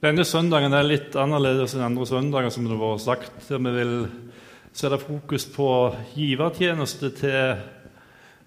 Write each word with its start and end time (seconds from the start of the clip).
Denne 0.00 0.24
søndagen 0.24 0.72
er 0.72 0.86
litt 0.86 1.16
annerledes 1.20 1.74
enn 1.76 1.82
andre 1.84 2.06
søndager. 2.08 2.50
som 2.50 2.64
det 2.64 2.78
var 2.80 2.96
sagt. 2.96 3.36
Vi 3.50 3.58
vil 3.58 4.08
sette 4.72 4.96
fokus 4.96 5.44
på 5.44 5.94
givertjeneste 6.14 7.10
til, 7.18 7.58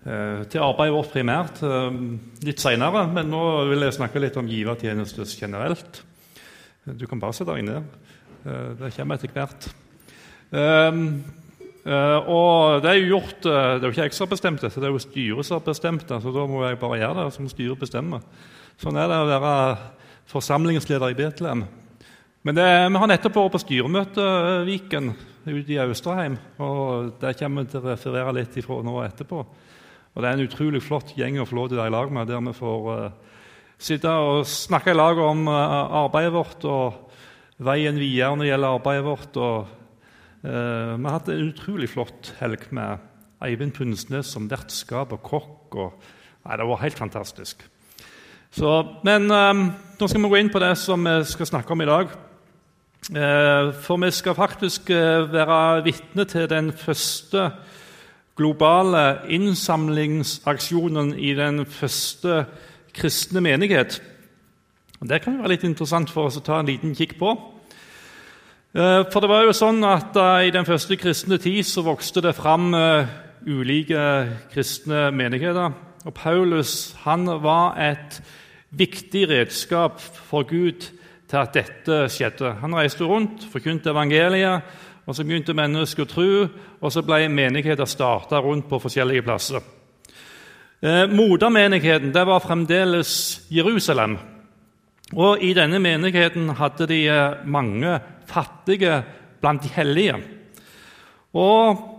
eh, 0.06 0.44
til 0.50 0.60
arbeidet 0.60 0.96
vårt 0.96 1.14
primært 1.14 1.62
eh, 1.62 1.92
litt 2.42 2.58
seinere. 2.58 3.06
Men 3.14 3.30
nå 3.30 3.70
vil 3.70 3.86
jeg 3.86 3.94
snakke 3.94 4.20
litt 4.20 4.36
om 4.36 4.48
givertjeneste 4.48 5.30
generelt. 5.30 6.02
Du 6.86 7.06
kan 7.06 7.20
bare 7.20 7.34
sette 7.34 7.54
deg 7.54 7.66
ned. 7.66 7.84
Eh, 8.46 8.74
det 8.82 8.94
kommer 8.98 9.16
etter 9.16 9.30
hvert. 9.30 9.70
Og 11.84 12.82
det 12.82 12.90
er 12.90 12.98
jo 12.98 13.18
gjort, 13.20 13.42
det 13.44 13.54
er 13.54 13.84
jo 13.84 13.92
ikke 13.92 14.06
jeg 14.08 14.14
som 14.14 14.26
har 14.26 14.36
bestemt 14.36 14.62
dette, 14.62 14.80
det 14.80 14.88
er 14.88 14.94
jo 14.94 15.00
styret 15.00 15.46
som 15.46 15.60
har 15.60 15.66
bestemt 15.66 16.08
det. 16.08 16.22
Så 16.24 16.32
da 16.34 16.46
må 16.48 16.66
jeg 16.66 16.80
bare 16.80 16.98
gjøre 16.98 17.26
det 17.26 17.34
som 17.34 17.50
styret 17.50 17.78
bestemmer. 17.78 18.22
Sånn 18.80 18.98
er 18.98 19.10
det 19.12 19.18
å 19.20 19.28
være 19.28 19.78
forsamlingsleder 20.32 21.12
i 21.12 21.18
Betlehem. 21.18 21.66
Men 22.44 22.58
det, 22.58 22.66
vi 22.92 23.00
har 23.00 23.08
nettopp 23.08 23.38
vært 23.40 23.54
på 23.54 23.62
styremøte 23.64 24.24
eh, 24.24 24.66
Viken 24.68 25.14
ute 25.46 25.72
i 25.72 25.80
Austrheim. 25.80 26.36
og 26.60 27.14
Der 27.22 27.38
kommer 27.40 27.64
vi 27.64 27.72
til 27.72 27.80
å 27.80 27.92
referere 27.94 28.34
litt 28.36 28.58
ifra 28.60 28.82
nå 28.84 28.98
etterpå. 29.06 29.44
Og 30.14 30.22
Det 30.22 30.28
er 30.28 30.36
en 30.36 30.44
utrolig 30.44 30.82
flott 30.84 31.16
gjeng 31.18 31.40
å 31.40 31.48
få 31.48 31.58
lov 31.58 31.70
til 31.72 31.80
å 31.80 31.84
være 31.84 31.94
i 31.94 31.96
lag 31.96 32.12
med, 32.14 32.28
der 32.28 32.44
vi 32.44 32.54
får 32.58 32.90
uh, 32.92 33.38
sitte 33.82 34.12
og 34.12 34.44
snakke 34.46 34.92
i 34.92 34.98
lag 34.98 35.18
om 35.24 35.48
uh, 35.48 36.04
arbeidet 36.04 36.36
vårt 36.36 36.68
og 36.70 37.16
veien 37.64 37.98
videre 37.98 38.36
når 38.36 38.44
det 38.44 38.52
gjelder 38.52 38.78
arbeidet 38.78 39.08
vårt. 39.08 39.40
Og, 39.42 39.74
uh, 40.44 40.94
vi 41.00 41.08
har 41.08 41.16
hatt 41.16 41.32
en 41.34 41.48
utrolig 41.48 41.90
flott 41.96 42.34
helg 42.44 42.68
med 42.76 43.10
Eivind 43.44 43.74
Pundsnes 43.80 44.36
som 44.36 44.52
vertskap 44.52 45.16
og 45.16 45.24
kokk. 45.26 45.80
Og, 45.80 46.12
nei, 46.44 46.60
det 46.60 46.70
var 46.70 46.84
helt 46.84 47.00
fantastisk. 47.00 47.66
Så, 48.54 48.70
men 49.02 49.32
eh, 49.34 49.64
nå 49.98 50.08
skal 50.08 50.22
vi 50.22 50.30
gå 50.30 50.38
inn 50.38 50.52
på 50.54 50.60
det 50.62 50.76
som 50.78 51.02
vi 51.08 51.16
skal 51.26 51.48
snakke 51.50 51.74
om 51.74 51.82
i 51.82 51.90
dag. 51.90 52.12
Eh, 53.12 53.74
for 53.84 53.98
vi 53.98 54.12
skal 54.14 54.36
faktisk 54.36 54.90
eh, 54.94 55.34
være 55.34 55.84
vitne 55.84 56.26
til 56.26 56.46
den 56.50 56.70
første 56.72 57.50
globale 58.38 59.18
innsamlingsaksjonen 59.28 61.16
i 61.18 61.34
den 61.34 61.66
første 61.66 62.46
kristne 62.94 63.42
menighet. 63.42 64.02
Det 65.02 65.20
kan 65.22 65.42
være 65.42 65.56
litt 65.56 65.66
interessant 65.68 66.14
for 66.14 66.30
oss 66.30 66.38
å 66.38 66.46
ta 66.46 66.62
en 66.62 66.70
liten 66.70 66.94
kikk 66.96 67.18
på. 67.20 67.34
Eh, 68.78 69.02
for 69.10 69.20
det 69.20 69.32
var 69.34 69.44
jo 69.50 69.58
sånn 69.58 69.84
at 69.84 70.16
I 70.46 70.54
den 70.54 70.70
første 70.70 70.96
kristne 70.96 71.42
tid 71.42 71.66
så 71.66 71.84
vokste 71.84 72.22
det 72.22 72.36
fram 72.38 72.70
ulike 73.44 74.06
kristne 74.54 75.10
menigheter. 75.12 75.74
Og 76.06 76.14
Paulus 76.14 76.96
han 77.04 77.26
var 77.44 77.76
et 77.82 78.22
viktig 78.78 79.28
redskap 79.30 80.02
for 80.02 80.48
Gud 80.50 80.90
til 81.30 81.40
at 81.40 81.54
dette 81.56 82.00
skjedde. 82.14 82.56
Han 82.62 82.76
reiste 82.78 83.06
rundt, 83.08 83.46
forkynte 83.52 83.94
evangeliet, 83.94 84.66
og 85.04 85.16
så 85.16 85.26
begynte 85.26 85.56
mennesker 85.58 86.06
å 86.06 86.10
tro, 86.10 86.28
og 86.80 86.94
så 86.94 87.04
ble 87.06 87.28
menigheter 87.32 87.90
starta 87.90 88.40
rundt 88.42 88.70
på 88.70 88.80
forskjellige 88.80 89.26
plasser. 89.26 89.64
Eh, 90.84 91.08
Modermenigheten 91.12 92.14
det 92.16 92.26
var 92.28 92.44
fremdeles 92.44 93.44
Jerusalem. 93.52 94.18
Og 95.14 95.44
I 95.44 95.54
denne 95.56 95.80
menigheten 95.84 96.50
hadde 96.58 96.88
de 96.90 97.02
eh, 97.08 97.44
mange 97.46 97.98
fattige 98.28 99.02
blant 99.42 99.64
de 99.64 99.74
hellige. 99.76 100.20
Og 101.34 101.90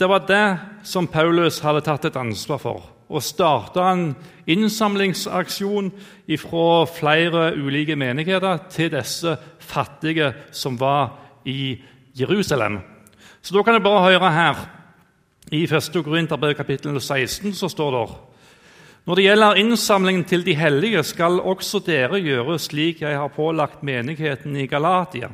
Det 0.00 0.08
var 0.08 0.22
det 0.24 0.58
som 0.88 1.04
Paulus 1.06 1.58
hadde 1.60 1.82
tatt 1.84 2.06
et 2.08 2.14
ansvar 2.16 2.56
for 2.56 2.86
og 3.10 3.24
starta 3.26 3.90
en 3.90 4.12
innsamlingsaksjon 4.50 5.90
fra 6.38 6.86
flere 6.86 7.50
ulike 7.58 7.96
menigheter 7.98 8.64
til 8.70 8.92
disse 8.94 9.36
fattige 9.58 10.32
som 10.54 10.78
var 10.80 11.16
i 11.44 11.74
Jerusalem. 12.14 12.78
Så 13.42 13.56
da 13.56 13.62
kan 13.62 13.74
jeg 13.74 13.82
bare 13.82 14.12
høre 14.12 14.32
her. 14.32 14.66
I 15.50 15.64
1. 15.64 16.02
Korinterbrev 16.04 16.54
kapittel 16.54 17.00
16 17.00 17.54
så 17.58 17.68
står 17.68 17.96
det 17.96 18.08
når 19.08 19.16
det 19.16 19.22
gjelder 19.24 19.58
innsamlingen 19.58 20.24
til 20.28 20.42
de 20.44 20.54
hellige, 20.54 21.02
skal 21.02 21.40
også 21.40 21.80
dere 21.86 22.20
gjøre 22.20 22.58
slik 22.60 23.00
jeg 23.00 23.16
har 23.16 23.32
pålagt 23.32 23.82
menigheten 23.82 24.54
i 24.60 24.66
Galatia. 24.68 25.30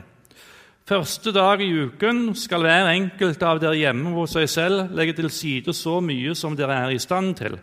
Første 0.86 1.32
dag 1.34 1.60
i 1.60 1.72
uken 1.74 2.30
skal 2.38 2.62
hver 2.62 2.92
enkelt 2.92 3.42
av 3.42 3.58
dere 3.58 3.74
hjemme 3.74 4.12
hos 4.14 4.36
seg 4.36 4.46
selv 4.48 4.94
legge 4.94 5.16
til 5.18 5.26
side 5.34 5.74
så 5.74 5.98
mye 5.98 6.34
som 6.38 6.54
dere 6.54 6.76
er 6.84 6.94
i 6.94 7.00
stand 7.02 7.34
til, 7.40 7.58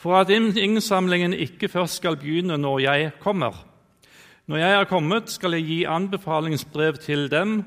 for 0.00 0.16
at 0.16 0.30
innsamlingen 0.32 1.34
ikke 1.36 1.68
først 1.68 2.00
skal 2.00 2.16
begynne 2.16 2.56
når 2.56 2.78
jeg 2.86 3.10
kommer. 3.20 3.66
Når 4.48 4.56
jeg 4.56 4.76
er 4.78 4.88
kommet, 4.88 5.28
skal 5.30 5.54
jeg 5.54 5.66
gi 5.68 5.82
anbefalingsbrev 5.84 6.96
til 7.04 7.28
dem 7.30 7.58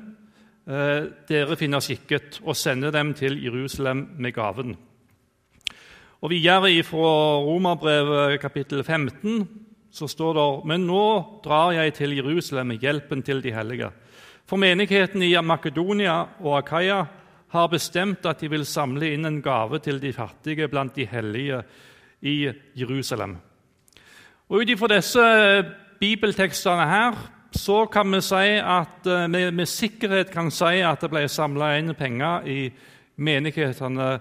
eh, 0.68 1.06
dere 1.30 1.58
finner 1.60 1.84
skikket, 1.84 2.42
og 2.44 2.58
sende 2.58 2.92
dem 2.92 3.14
til 3.14 3.38
Jerusalem 3.44 4.08
med 4.18 4.34
gaven. 4.34 4.74
Og 6.24 6.32
Videre 6.32 6.72
fra 6.88 7.38
Romerbrevet 7.46 8.40
kapittel 8.42 8.84
15 8.84 9.46
så 9.94 10.08
står 10.10 10.34
det 10.34 10.66
Men 10.66 10.88
nå 10.88 11.06
drar 11.44 11.72
jeg 11.76 11.94
til 11.94 12.16
Jerusalem 12.18 12.74
med 12.74 12.82
hjelpen 12.82 13.22
til 13.22 13.44
de 13.44 13.54
hellige. 13.54 13.92
For 14.46 14.58
menigheten 14.58 15.22
i 15.22 15.36
Makedonia 15.42 16.26
og 16.42 16.58
Akaya 16.58 17.06
har 17.54 17.68
bestemt 17.70 18.26
at 18.26 18.42
de 18.42 18.50
vil 18.50 18.66
samle 18.66 19.14
inn 19.14 19.26
en 19.26 19.42
gave 19.42 19.80
til 19.80 20.02
de 20.02 20.14
fattige 20.14 20.68
blant 20.68 20.96
de 20.96 21.06
hellige 21.06 21.62
i 22.23 22.51
Jerusalem. 22.79 23.38
Og 24.50 24.63
Ut 24.63 24.69
ifra 24.69 24.89
disse 24.95 25.23
bibeltekstene 26.00 26.88
her 26.88 27.19
så 27.53 27.85
kan 27.91 28.09
vi 28.11 28.22
si 28.25 28.57
at 28.57 29.06
vi 29.06 29.44
eh, 29.45 29.53
med 29.53 29.69
sikkerhet 29.69 30.31
kan 30.34 30.50
si 30.51 30.81
at 30.81 31.03
det 31.03 31.11
ble 31.11 31.28
samla 31.29 31.75
inn 31.78 31.94
penger 31.95 32.47
i 32.50 32.72
menighetene 33.16 34.17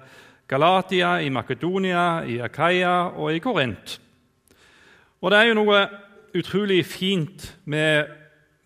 Galatia, 0.49 1.17
i 1.23 1.31
Makedonia, 1.33 2.25
i 2.29 2.37
Akaya 2.45 3.09
og 3.17 3.33
i 3.33 3.41
Korint. 3.41 3.97
Og 5.23 5.31
det 5.31 5.39
er 5.39 5.49
jo 5.49 5.59
noe 5.63 5.79
utrolig 6.37 6.83
fint 6.85 7.47
vi 7.65 7.87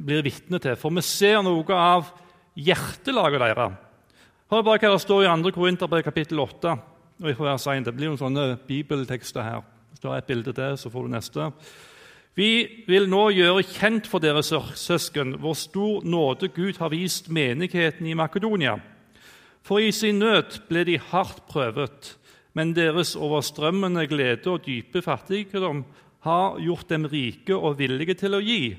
blir 0.03 0.25
vitne 0.27 0.59
til. 0.63 0.75
For 0.81 0.95
vi 0.95 1.05
ser 1.05 1.45
noe 1.47 1.79
av 1.79 2.11
hjertelaget 2.57 3.45
deres. 3.45 3.77
Hør 4.51 4.63
bare 4.67 4.83
hva 4.83 4.93
det 4.95 5.03
står 5.03 5.25
i 5.27 5.31
2. 5.31 5.53
Korinterbrev 5.55 6.05
kapittel 6.07 6.41
8. 6.43 6.77
Og 7.23 7.29
jeg 7.29 7.39
være 7.41 7.59
sein. 7.59 7.85
Det 7.85 7.95
blir 7.97 8.11
noen 8.11 8.21
sånne 8.21 8.59
bibeltekster 8.69 9.45
her. 9.45 9.63
Hvis 9.91 10.03
du 10.03 10.11
har 10.11 10.21
et 10.21 10.29
bilde 10.29 10.53
til, 10.53 10.77
så 10.77 10.91
får 10.93 11.07
du 11.07 11.13
neste. 11.15 11.51
Vi 12.37 12.85
vil 12.85 13.09
nå 13.09 13.23
gjøre 13.33 13.65
kjent 13.65 14.09
for 14.11 14.21
dere 14.21 14.43
søsken 14.45 15.39
hvor 15.41 15.57
stor 15.57 16.05
nåde 16.05 16.51
Gud 16.53 16.77
har 16.83 16.93
vist 16.93 17.31
menigheten 17.33 18.05
i 18.05 18.17
Makedonia. 18.19 18.75
For 19.65 19.81
i 19.81 19.89
sin 19.97 20.21
nød 20.21 20.61
ble 20.69 20.85
de 20.85 20.99
hardt 21.01 21.41
prøvet, 21.49 22.13
men 22.53 22.75
deres 22.77 23.15
overstrømmende 23.17 24.05
glede 24.07 24.53
og 24.53 24.67
dype 24.67 25.01
fattigdom 25.03 25.87
har 26.29 26.61
gjort 26.61 26.93
dem 26.93 27.09
rike 27.09 27.57
og 27.57 27.79
villige 27.81 28.19
til 28.21 28.37
å 28.37 28.45
gi. 28.45 28.77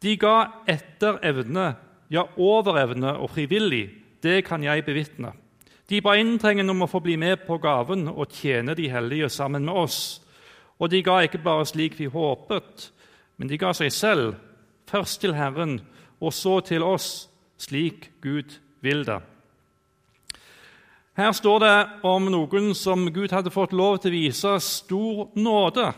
De 0.00 0.16
ga 0.20 0.36
etter 0.68 1.16
evne, 1.24 1.72
ja, 2.12 2.26
over 2.36 2.76
evne 2.80 3.16
og 3.16 3.32
frivillig. 3.32 3.86
Det 4.20 4.42
kan 4.44 4.62
jeg 4.64 4.84
bevitne. 4.84 5.32
De 5.90 5.98
ba 5.98 6.12
inntrengende 6.14 6.70
om 6.70 6.84
å 6.84 6.90
få 6.90 7.00
bli 7.02 7.16
med 7.18 7.40
på 7.42 7.56
gaven 7.58 8.06
og 8.12 8.30
tjene 8.30 8.76
de 8.78 8.86
hellige 8.92 9.26
sammen 9.34 9.64
med 9.66 9.74
oss. 9.74 10.20
Og 10.78 10.92
de 10.92 11.00
ga 11.02 11.16
ikke 11.24 11.42
bare 11.42 11.66
slik 11.66 11.96
vi 11.98 12.06
håpet, 12.06 12.84
men 13.36 13.50
de 13.50 13.58
ga 13.58 13.72
seg 13.74 13.90
selv, 13.90 14.36
først 14.86 15.18
til 15.24 15.34
Herren 15.34 15.80
og 16.20 16.30
så 16.36 16.60
til 16.62 16.84
oss, 16.86 17.26
slik 17.58 18.06
Gud 18.22 18.54
vil 18.84 19.02
det. 19.08 19.18
Her 21.18 21.34
står 21.34 21.58
det 21.64 21.74
om 22.06 22.30
noen 22.32 22.70
som 22.78 23.08
Gud 23.10 23.34
hadde 23.34 23.52
fått 23.52 23.74
lov 23.76 23.98
til 23.98 24.12
å 24.12 24.14
vise 24.14 24.54
stor 24.62 25.26
nåde. 25.34 25.88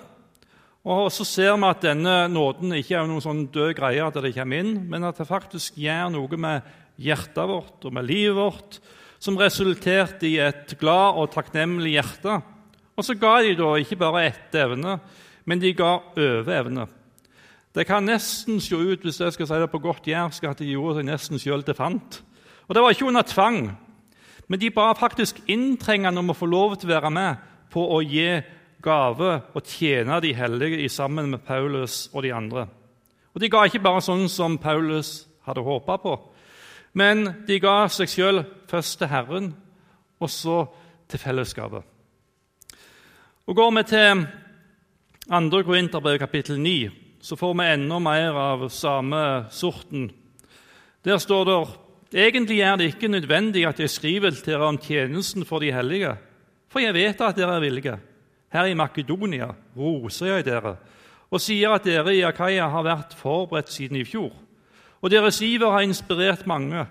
Og 0.88 1.12
Så 1.12 1.28
ser 1.28 1.52
vi 1.52 1.68
at 1.68 1.84
denne 1.84 2.16
nåden 2.32 2.72
ikke 2.80 2.96
er 2.96 3.06
noen 3.06 3.22
sånn 3.22 3.44
død 3.52 3.76
greie 3.76 4.02
at 4.02 4.16
det 4.24 4.32
kommer 4.34 4.64
inn, 4.64 4.88
men 4.88 5.04
at 5.04 5.20
det 5.20 5.28
faktisk 5.28 5.76
gjør 5.78 6.10
noe 6.16 6.40
med 6.40 6.72
hjertet 6.96 7.44
vårt 7.46 7.84
og 7.84 7.92
med 7.92 8.08
livet 8.08 8.40
vårt, 8.40 8.80
som 9.22 9.38
resulterte 9.38 10.26
i 10.26 10.38
et 10.42 10.74
glad 10.80 11.18
og 11.20 11.30
takknemlig 11.30 11.94
hjerte. 11.94 12.40
Og 12.98 13.06
så 13.06 13.14
ga 13.14 13.36
de 13.44 13.54
da 13.58 13.68
ikke 13.78 14.00
bare 14.00 14.24
ett 14.26 14.56
evne, 14.58 14.96
men 15.46 15.62
de 15.62 15.70
ga 15.78 15.94
over 16.16 16.50
evne. 16.56 16.88
Det 17.72 17.86
kan 17.88 18.04
nesten 18.04 18.58
se 18.60 18.76
ut 18.76 19.04
hvis 19.06 19.20
jeg 19.22 19.32
skal 19.32 19.48
si 19.48 19.60
det 19.62 19.70
på 19.72 19.80
godt 19.80 20.10
jærsk, 20.10 20.44
at 20.44 20.58
de 20.60 20.74
gjorde 20.74 20.98
seg 20.98 21.08
nesten 21.08 21.40
sjøl 21.40 21.62
til 21.64 21.78
fant. 21.78 22.18
Og 22.66 22.74
Det 22.74 22.82
var 22.82 22.90
ikke 22.90 23.06
under 23.08 23.22
tvang, 23.22 23.70
men 24.48 24.60
de 24.60 24.70
ba 24.70 24.90
faktisk 24.98 25.38
inntrengende 25.46 26.20
om 26.20 26.34
å 26.34 26.36
få 26.36 26.46
lov 26.50 26.76
til 26.76 26.90
å 26.90 26.94
være 26.96 27.10
med 27.14 27.48
på 27.72 27.86
å 27.94 28.02
gi 28.02 28.42
gave 28.82 29.30
og 29.54 29.62
tjene 29.64 30.18
de 30.20 30.34
hellige 30.34 30.88
sammen 30.90 31.30
med 31.30 31.46
Paulus 31.46 32.10
og 32.12 32.26
de 32.26 32.34
andre. 32.34 32.66
Og 33.32 33.40
De 33.40 33.48
ga 33.48 33.64
ikke 33.64 33.80
bare 33.80 34.02
sånn 34.02 34.28
som 34.28 34.58
Paulus 34.58 35.28
hadde 35.46 35.64
håpa 35.64 35.96
på, 36.02 36.18
men 36.92 37.24
de 37.46 37.58
ga 37.62 37.86
seg 37.88 38.10
sjøl 38.10 38.42
først 38.70 38.98
til 39.00 39.10
Herren, 39.10 39.52
og 40.20 40.30
så 40.30 40.64
til 41.08 41.20
fellesskapet. 41.20 41.82
Og 43.46 43.56
Går 43.56 43.70
vi 43.76 43.82
til 43.90 44.26
2. 45.28 45.62
Korinterbrev 45.66 46.18
kapittel 46.18 46.60
9, 46.60 46.90
så 47.22 47.36
får 47.36 47.54
vi 47.58 47.70
enda 47.72 47.98
mer 47.98 48.38
av 48.38 48.68
samme 48.68 49.22
sorten. 49.50 50.10
Der 51.04 51.18
står 51.18 51.44
det 51.48 51.56
egentlig 52.12 52.60
er 52.60 52.76
det 52.76 52.92
ikke 52.92 53.08
nødvendig 53.08 53.66
at 53.66 53.80
jeg 53.80 53.90
skriver 53.90 54.30
til 54.30 54.52
dere 54.52 54.68
om 54.68 54.78
tjenesten 54.78 55.44
for 55.44 55.58
de 55.58 55.72
hellige, 55.72 56.14
for 56.68 56.80
jeg 56.80 56.94
vet 56.94 57.20
at 57.20 57.36
dere 57.36 57.56
er 57.56 57.60
villige. 57.60 57.98
Her 58.52 58.68
i 58.68 58.74
Makedonia 58.74 59.48
roser 59.76 60.26
jeg 60.26 60.44
dere 60.44 60.76
og 61.32 61.40
sier 61.40 61.72
at 61.72 61.86
dere 61.88 62.12
i 62.12 62.24
Akaya 62.28 62.66
har 62.68 62.84
vært 62.84 63.14
forberedt 63.16 63.72
siden 63.72 63.96
i 63.96 64.04
fjor. 64.04 64.32
Og 65.02 65.10
deres 65.10 65.40
iver 65.42 65.70
har 65.74 65.82
inspirert 65.82 66.46
mange. 66.46 66.86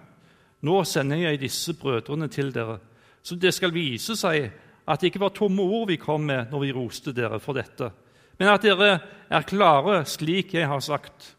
Nå 0.62 0.84
sender 0.84 1.24
jeg 1.24 1.40
disse 1.42 1.74
brødrene 1.74 2.28
til 2.28 2.52
dere, 2.54 2.78
så 3.24 3.36
det 3.36 3.54
skal 3.54 3.74
vise 3.74 4.16
seg 4.20 4.52
at 4.86 5.02
det 5.02 5.12
ikke 5.12 5.24
var 5.24 5.34
tomme 5.34 5.64
ord 5.64 5.88
vi 5.90 5.98
kom 6.02 6.26
med 6.28 6.52
når 6.52 6.66
vi 6.66 6.74
roste 6.76 7.14
dere 7.16 7.40
for 7.42 7.58
dette, 7.58 7.90
men 8.38 8.50
at 8.50 8.64
dere 8.66 8.92
er 9.30 9.48
klare 9.48 10.04
slik 10.10 10.54
jeg 10.54 10.68
har 10.68 10.82
sagt. 10.82 11.36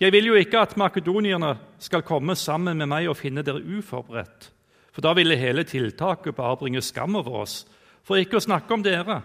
Jeg 0.00 0.12
vil 0.12 0.28
jo 0.28 0.36
ikke 0.36 0.60
at 0.60 0.76
makedonierne 0.76 1.54
skal 1.80 2.04
komme 2.04 2.36
sammen 2.36 2.76
med 2.76 2.88
meg 2.88 3.08
og 3.08 3.16
finne 3.16 3.44
dere 3.44 3.64
uforberedt, 3.64 4.50
for 4.92 5.04
da 5.04 5.12
ville 5.16 5.36
hele 5.36 5.64
tiltaket 5.64 6.36
bare 6.36 6.56
bringe 6.60 6.84
skam 6.84 7.16
over 7.16 7.42
oss, 7.42 7.64
for 8.04 8.20
ikke 8.20 8.38
å 8.38 8.44
snakke 8.44 8.72
om 8.72 8.84
dere. 8.84 9.22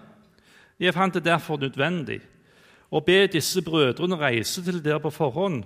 Jeg 0.79 0.95
fant 0.95 1.13
det 1.13 1.27
derfor 1.27 1.59
nødvendig 1.59 2.21
å 2.91 3.03
be 3.03 3.27
disse 3.31 3.61
brødrene 3.63 4.17
reise 4.19 4.63
til 4.63 4.79
dere 4.83 4.99
på 5.03 5.11
forhånd, 5.13 5.63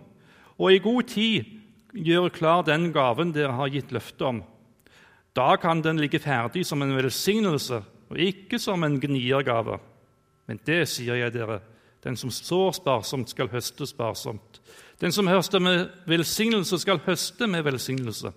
og 0.57 0.71
i 0.71 0.81
god 0.83 1.03
tid 1.11 1.51
gjøre 1.95 2.31
klar 2.35 2.63
den 2.67 2.91
gaven 2.95 3.33
dere 3.35 3.55
har 3.55 3.71
gitt 3.71 3.91
løfte 3.95 4.27
om. 4.27 4.41
Da 5.35 5.55
kan 5.59 5.81
den 5.83 5.99
ligge 5.99 6.19
ferdig 6.23 6.65
som 6.67 6.81
en 6.81 6.95
velsignelse 6.95 7.81
og 8.09 8.19
ikke 8.21 8.59
som 8.61 8.83
en 8.83 8.99
gniergave. 9.01 9.79
Men 10.47 10.59
det 10.67 10.85
sier 10.91 11.17
jeg 11.19 11.33
dere, 11.33 11.59
den 12.05 12.15
som 12.15 12.29
sår 12.31 12.75
sparsomt, 12.77 13.31
skal 13.31 13.49
høste 13.49 13.87
sparsomt. 13.89 14.59
Den 15.01 15.11
som 15.11 15.27
høster 15.27 15.59
med 15.59 15.89
velsignelse, 16.07 16.77
skal 16.79 17.01
høste 17.03 17.47
med 17.47 17.65
velsignelse. 17.65 18.31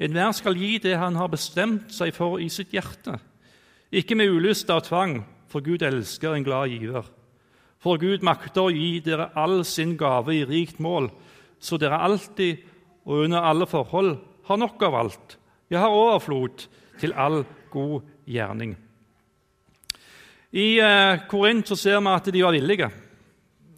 Enhver 0.00 0.32
skal 0.32 0.56
gi 0.56 0.78
det 0.80 0.96
han 0.96 1.18
har 1.20 1.28
bestemt 1.28 1.92
seg 1.92 2.14
for 2.16 2.40
i 2.40 2.48
sitt 2.48 2.72
hjerte, 2.72 3.18
ikke 3.92 4.16
med 4.16 4.32
ulyst 4.32 4.70
av 4.72 4.84
tvang, 4.86 5.20
for 5.50 5.60
Gud 5.66 5.82
elsker 5.82 6.34
en 6.34 6.46
glad 6.46 6.70
giver. 6.72 7.04
For 7.80 8.00
Gud 8.00 8.24
makter 8.26 8.66
å 8.66 8.72
gi 8.74 8.98
dere 9.04 9.30
all 9.40 9.62
sin 9.64 9.96
gave 10.00 10.34
i 10.36 10.44
rikt 10.44 10.82
mål, 10.84 11.08
så 11.60 11.78
dere 11.80 12.00
alltid 12.04 12.66
og 13.08 13.24
under 13.24 13.46
alle 13.48 13.66
forhold 13.68 14.18
har 14.48 14.60
nok 14.60 14.82
av 14.84 14.96
alt. 15.00 15.36
Jeg 15.70 15.80
har 15.80 15.94
overflod 15.94 16.66
til 17.00 17.14
all 17.16 17.42
god 17.72 18.02
gjerning. 18.28 18.74
I 20.50 20.80
eh, 20.82 21.22
Korint 21.30 21.68
så 21.70 21.78
ser 21.78 22.00
vi 22.02 22.10
at 22.10 22.28
de 22.34 22.42
var 22.42 22.56
villige. 22.56 22.90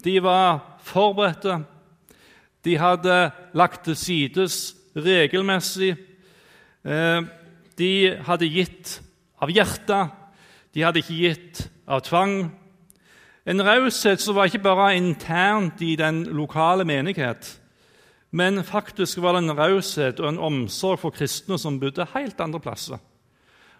De 0.03 0.17
var 0.25 0.63
forberedte, 0.83 1.61
de 2.65 2.79
hadde 2.79 3.19
lagt 3.59 3.85
til 3.87 3.99
sides 3.99 4.57
regelmessig. 4.97 5.93
Eh, 6.83 7.21
de 7.79 7.93
hadde 8.27 8.51
gitt 8.51 8.97
av 9.43 9.53
hjertet, 9.53 10.11
de 10.73 10.83
hadde 10.83 11.03
ikke 11.03 11.21
gitt 11.21 11.63
av 11.87 12.03
tvang. 12.07 12.51
En 13.47 13.59
raushet 13.67 14.21
som 14.23 14.37
var 14.37 14.47
ikke 14.47 14.63
bare 14.63 14.93
internt 14.97 15.81
i 15.83 15.97
den 15.99 16.23
lokale 16.31 16.85
menighet, 16.87 17.61
men 18.31 18.63
faktisk 18.65 19.19
var 19.19 19.35
det 19.35 19.43
en 19.43 19.57
raushet 19.59 20.21
og 20.21 20.29
en 20.29 20.39
omsorg 20.39 21.01
for 21.03 21.11
kristne 21.11 21.59
som 21.59 21.81
bodde 21.81 22.07
helt 22.15 22.41
andre 22.41 22.61
plasser. 22.61 23.01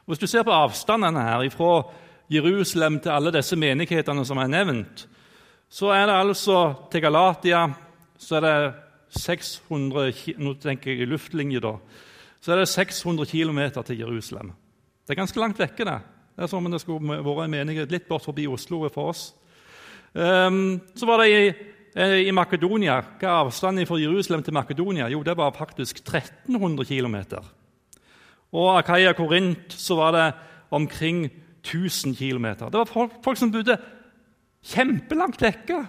Hvis 0.07 0.19
du 0.19 0.27
ser 0.27 0.43
på 0.43 0.51
avstandene 0.51 1.23
her 1.23 1.47
fra 1.55 1.85
Jerusalem 2.31 2.99
til 3.01 3.15
alle 3.15 3.33
disse 3.33 3.57
menighetene 3.57 4.25
som 4.27 4.41
er 4.43 4.51
nevnt, 4.51 5.07
så 5.71 5.93
er 5.95 6.07
det 6.07 6.17
altså 6.17 6.75
til 6.91 7.01
Galatia, 7.01 7.69
så 8.19 8.37
er 8.37 8.41
det 8.47 8.73
600 9.23 10.35
nå 10.39 10.55
tenker 10.61 10.91
jeg 10.97 11.09
luftlinje 11.09 11.61
da, 11.63 11.77
så 12.41 12.53
er 12.53 12.65
det 12.65 12.69
600 12.69 13.31
km 13.31 13.61
til 13.87 13.99
Jerusalem. 13.99 14.51
Det 15.07 15.15
er 15.15 15.21
ganske 15.23 15.41
langt 15.41 15.59
vekke. 15.59 15.85
Det 15.85 16.01
Det 16.37 16.43
er 16.43 16.47
som 16.47 16.65
om 16.65 16.73
det 16.73 16.81
skulle 16.81 17.23
vært 17.23 17.45
en 17.45 17.51
menighet 17.51 17.91
litt 17.93 18.09
bort 18.09 18.25
forbi 18.25 18.47
Oslo 18.49 18.89
for 18.89 19.13
oss. 19.13 19.35
Um, 20.15 20.81
så 20.97 21.07
var 21.09 21.23
det 21.23 21.29
i, 21.31 21.55
eh, 21.97 22.19
i 22.29 22.31
Makedonia. 22.31 23.01
Hva 23.19 23.29
er 23.29 23.39
avstanden 23.47 23.87
fra 23.89 24.01
Jerusalem 24.01 24.43
til 24.43 24.55
Makedonia? 24.55 25.09
Jo, 25.09 25.23
det 25.23 25.37
var 25.37 25.55
faktisk 25.57 26.03
1300 26.05 26.85
km. 26.85 27.17
Og 28.53 28.79
Akaya 28.79 29.13
Korint 29.13 29.73
så 29.73 29.97
var 29.97 30.13
det 30.13 30.33
omkring 30.71 31.31
1000 31.65 32.15
km. 32.17 32.45
Det 32.45 32.79
var 32.79 32.85
folk, 32.85 33.13
folk 33.25 33.39
som 33.39 33.53
bodde 33.53 33.79
kjempelangt 34.63 35.43
vekke. 35.43 35.87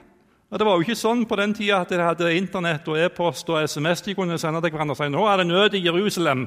Og 0.53 0.59
Det 0.59 0.65
var 0.65 0.75
jo 0.77 0.85
ikke 0.85 0.95
sånn 0.95 1.25
på 1.25 1.35
den 1.35 1.53
tida 1.53 1.79
at 1.81 1.89
de 1.89 1.97
hadde 1.97 2.35
Internett 2.37 2.87
og 2.87 2.99
e-post 3.01 3.47
og 3.49 3.63
SMS 3.65 4.03
de 4.05 4.13
kunne 4.13 4.37
sende 4.37 4.61
til 4.61 4.69
hverandre 4.69 4.93
og 4.93 4.99
si 4.99 5.07
nå 5.09 5.23
er 5.25 5.41
det 5.41 5.47
nød 5.49 5.73
i 5.73 5.81
Jerusalem. 5.81 6.45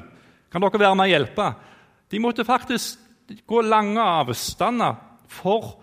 Kan 0.49 0.63
dere 0.63 0.79
være 0.79 0.95
med 0.95 1.09
og 1.09 1.11
hjelpe? 1.11 1.47
De 2.09 2.21
måtte 2.23 2.45
faktisk 2.47 3.01
gå 3.47 3.61
lange 3.67 3.99
avstander 3.99 4.95
for 5.27 5.75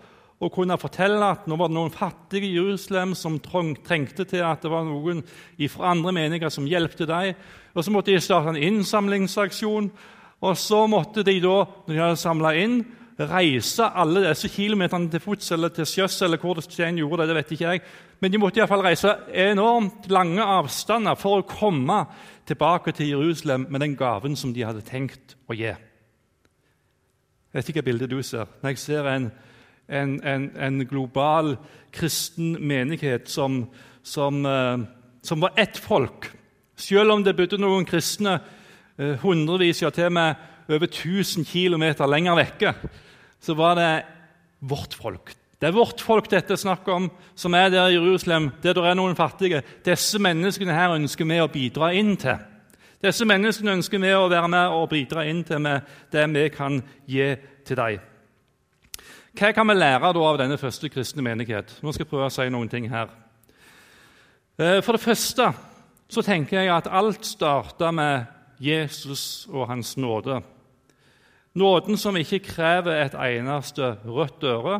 å 0.45 0.51
kunne 0.53 0.77
fortelle 0.79 1.31
at 1.33 1.47
nå 1.49 1.57
var 1.59 1.71
det 1.71 1.77
noen 1.77 1.93
fattige 1.93 2.47
i 2.47 2.55
Jerusalem 2.55 3.15
som 3.17 3.39
trengte 3.41 4.27
til 4.29 4.43
at 4.45 4.63
det 4.63 4.71
var 4.71 4.85
noen 4.87 5.23
fra 5.71 5.93
andre 5.93 6.13
meninger 6.15 6.53
som 6.53 6.67
hjelpte 6.69 7.07
dem. 7.09 7.33
Og 7.75 7.83
Så 7.83 7.91
måtte 7.91 8.13
de 8.13 8.21
starte 8.21 8.53
en 8.53 8.61
innsamlingsaksjon. 8.61 9.89
Og 10.45 10.57
så 10.59 10.85
måtte 10.87 11.23
de 11.23 11.39
da, 11.41 11.57
når 11.87 11.93
de 11.93 12.01
hadde 12.01 12.21
samla 12.21 12.53
inn, 12.59 12.83
reise 13.15 13.87
alle 13.95 14.25
disse 14.25 14.49
kilometerne 14.51 15.07
til 15.11 15.23
fots 15.23 15.53
eller 15.55 15.71
til 15.71 15.87
sjøs 15.87 16.17
eller 16.25 16.41
hvor 16.41 16.59
det 16.59 16.67
gjorde 16.99 17.21
det, 17.23 17.27
det 17.29 17.37
vet 17.37 17.51
ikke 17.55 17.71
jeg. 17.71 17.81
Men 18.19 18.31
de 18.31 18.39
måtte 18.39 18.59
iallfall 18.59 18.83
reise 18.83 19.13
enormt 19.31 20.09
lange 20.11 20.43
avstander 20.43 21.15
for 21.19 21.39
å 21.39 21.47
komme 21.47 22.05
tilbake 22.47 22.91
til 22.95 23.13
Jerusalem 23.15 23.67
med 23.69 23.81
den 23.81 23.95
gaven 23.95 24.35
som 24.35 24.53
de 24.53 24.65
hadde 24.67 24.83
tenkt 24.85 25.35
å 25.47 25.55
gi. 25.55 25.71
Jeg 27.55 27.61
vet 27.61 27.69
ikke 27.71 27.81
hva 27.81 27.89
bildet 27.89 28.11
du 28.11 28.19
ser, 28.23 28.49
men 28.61 28.73
jeg 28.73 28.83
ser 28.83 29.07
en, 29.07 29.29
en, 29.87 30.17
en, 30.23 30.49
en 30.57 30.85
global 30.87 31.55
kristen 31.95 32.55
menighet 32.59 33.29
som, 33.29 33.65
som, 34.03 34.45
uh, 34.45 34.79
som, 35.21 35.39
var 35.39 35.53
ett 35.55 35.77
folk. 35.77 36.31
Selv 36.75 37.11
om 37.11 37.23
det 37.23 37.35
bodde 37.37 37.59
noen 37.61 37.85
kristne 37.87 38.39
uh, 38.39 39.15
hundrevis, 39.23 39.83
ja 39.83 39.93
til 39.93 40.09
og 40.09 40.17
med 40.17 40.51
over 40.69 40.89
1000 40.89 41.45
km 41.45 41.85
lenger 42.09 42.39
vekke, 42.41 42.73
så 43.39 43.53
var 43.53 43.75
det 43.77 43.91
vårt 44.59 44.97
folk. 44.97 45.35
Det 45.61 45.69
er 45.69 45.77
vårt 45.77 46.01
folk 46.03 46.27
dette 46.29 46.53
er 46.53 46.59
snakk 46.59 46.87
om, 46.91 47.07
som 47.35 47.53
er 47.55 47.69
der 47.71 47.89
i 47.89 47.95
Jerusalem, 47.95 48.51
der 48.63 48.75
det 48.75 48.83
er 48.89 48.97
noen 48.97 49.15
fattige. 49.15 49.63
Disse 49.85 50.19
menneskene 50.19 50.75
her 50.75 50.97
ønsker 50.97 51.25
vi 51.29 51.39
å 51.39 51.51
bidra 51.51 51.93
inn 51.95 52.15
til. 52.19 52.41
Disse 53.05 53.27
menneskene 53.27 53.77
ønsker 53.77 54.01
vi 54.01 54.11
å 54.17 54.27
være 54.31 54.49
med 54.51 54.75
og 54.75 54.89
bidra 54.91 55.23
inn 55.29 55.43
til 55.47 55.61
med 55.63 55.95
det 56.11 56.25
vi 56.33 56.49
kan 56.49 56.81
gi 57.07 57.31
til 57.65 57.79
dem. 57.79 58.14
Hva 59.35 59.49
kan 59.51 59.67
vi 59.67 59.73
lære 59.75 60.07
av 60.15 60.37
denne 60.39 60.55
første 60.55 60.87
kristne 60.87 61.23
menighet? 61.25 61.73
Nå 61.83 61.91
skal 61.91 62.05
jeg 62.05 62.07
prøve 62.07 62.29
å 62.29 62.31
si 62.31 62.45
noen 62.47 62.69
ting 62.71 62.85
her. 62.87 63.09
Eh, 64.55 64.79
for 64.79 64.95
det 64.95 65.03
første 65.03 65.49
så 66.07 66.23
tenker 66.23 66.61
jeg 66.61 66.71
at 66.71 66.87
alt 66.87 67.27
starta 67.27 67.89
med 67.91 68.29
Jesus 68.63 69.43
og 69.51 69.67
hans 69.67 69.97
nåde. 69.99 70.39
Nåden 71.51 71.99
som 71.99 72.15
ikke 72.15 72.45
krever 72.47 73.01
et 73.01 73.19
eneste 73.19 73.97
rødt 74.07 74.47
øre, 74.47 74.79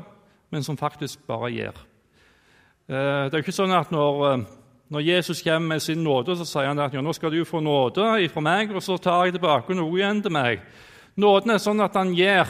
men 0.55 0.63
som 0.63 0.79
faktisk 0.79 1.27
bare 1.27 1.51
gir. 1.51 1.83
Eh, 2.87 3.27
det 3.27 3.35
er 3.35 3.41
jo 3.41 3.45
ikke 3.49 3.59
sånn 3.59 3.75
at 3.75 3.91
når, 3.91 4.25
eh, 4.31 4.49
når, 4.87 5.07
Jesus 5.11 5.43
kommer 5.43 5.75
med 5.75 5.83
sin 5.83 5.99
nåde, 5.99 6.39
så 6.39 6.47
sier 6.47 6.71
han 6.71 6.79
at 6.79 6.95
ja, 6.95 7.03
nå 7.03 7.11
skal 7.11 7.35
du 7.35 7.43
få 7.43 7.59
nåde 7.59 8.29
fra 8.31 8.41
meg, 8.53 8.71
og 8.71 8.79
så 8.79 8.95
tar 8.95 9.25
jeg 9.25 9.35
tilbake 9.35 9.75
noe 9.75 9.99
igjen 9.99 10.23
til 10.23 10.31
meg. 10.31 10.63
Nåden 11.19 11.51
er 11.51 11.59
sånn 11.59 11.83
at 11.83 11.99
han 11.99 12.15
gir 12.15 12.47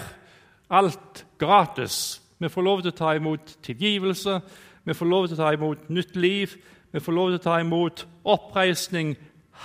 alt 0.70 1.25
gratis. 1.40 2.22
Vi 2.40 2.50
får 2.50 2.62
lov 2.62 2.82
til 2.82 2.92
å 2.92 2.98
ta 2.98 3.14
imot 3.16 3.58
tilgivelse, 3.64 4.40
vi 4.86 4.94
får 4.94 5.10
lov 5.10 5.28
til 5.28 5.38
å 5.38 5.44
ta 5.44 5.52
imot 5.56 5.90
nytt 5.90 6.16
liv, 6.16 6.56
vi 6.92 7.00
får 7.00 7.16
lov 7.16 7.32
til 7.32 7.40
å 7.40 7.46
ta 7.46 7.60
imot 7.60 8.06
oppreisning 8.24 9.16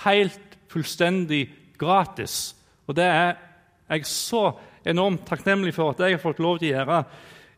helt 0.05 0.57
fullstendig 0.71 1.45
gratis. 1.79 2.55
Og 2.87 2.95
det 2.95 3.05
er 3.07 3.35
jeg 3.91 4.07
så 4.07 4.51
enormt 4.87 5.25
takknemlig 5.27 5.75
for 5.75 5.91
at 5.91 5.99
jeg 5.99 6.15
har 6.15 6.23
fått 6.23 6.41
lov 6.41 6.59
til 6.59 6.71
å 6.71 6.77
gjøre 6.77 7.03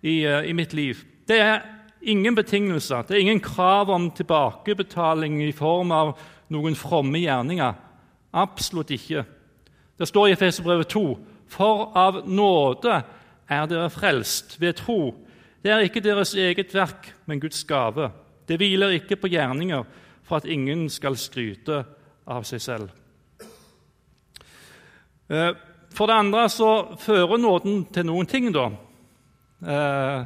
i, 0.02 0.16
uh, 0.26 0.42
i 0.44 0.54
mitt 0.54 0.74
liv. 0.74 1.04
Det 1.28 1.40
er 1.40 1.62
ingen 2.02 2.36
betingelser, 2.36 3.06
det 3.08 3.16
er 3.16 3.24
ingen 3.24 3.44
krav 3.44 3.90
om 3.94 4.10
tilbakebetaling 4.12 5.40
i 5.46 5.54
form 5.56 5.94
av 5.96 6.16
noen 6.54 6.76
fromme 6.76 7.22
gjerninger. 7.22 7.74
Absolutt 8.34 8.92
ikke. 8.92 9.24
Det 9.98 10.10
står 10.10 10.28
i 10.28 10.36
Efeserbrevet 10.36 10.90
2.: 10.90 11.06
For 11.48 11.92
av 11.96 12.24
nåde 12.28 13.02
er 13.54 13.70
dere 13.70 13.92
frelst 13.94 14.58
ved 14.62 14.78
tro. 14.82 15.14
Det 15.64 15.72
er 15.72 15.86
ikke 15.86 16.04
deres 16.04 16.34
eget 16.36 16.74
verk, 16.76 17.14
men 17.26 17.40
Guds 17.40 17.64
gave. 17.64 18.10
Det 18.48 18.58
hviler 18.60 18.98
ikke 18.98 19.16
på 19.16 19.32
gjerninger 19.32 19.84
for 20.24 20.42
at 20.42 20.50
ingen 20.50 20.90
skal 20.92 21.16
skryte 21.20 21.84
av 22.28 22.44
seg 22.48 22.62
selv. 22.64 22.90
Eh, 25.30 25.52
for 25.94 26.10
det 26.10 26.20
andre 26.20 26.48
så 26.50 26.72
fører 27.00 27.38
nåden 27.38 27.86
til 27.94 28.06
noen 28.06 28.28
ting. 28.28 28.52
da. 28.54 28.70
Eh, 29.64 30.26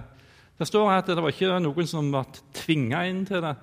Det 0.58 0.68
står 0.68 0.90
at 0.90 1.06
det 1.06 1.22
var 1.22 1.30
ikke 1.30 1.60
noen 1.62 1.88
som 1.88 2.08
ble 2.10 2.24
tvinga 2.54 3.04
inn 3.06 3.26
til 3.26 3.44
det, 3.46 3.56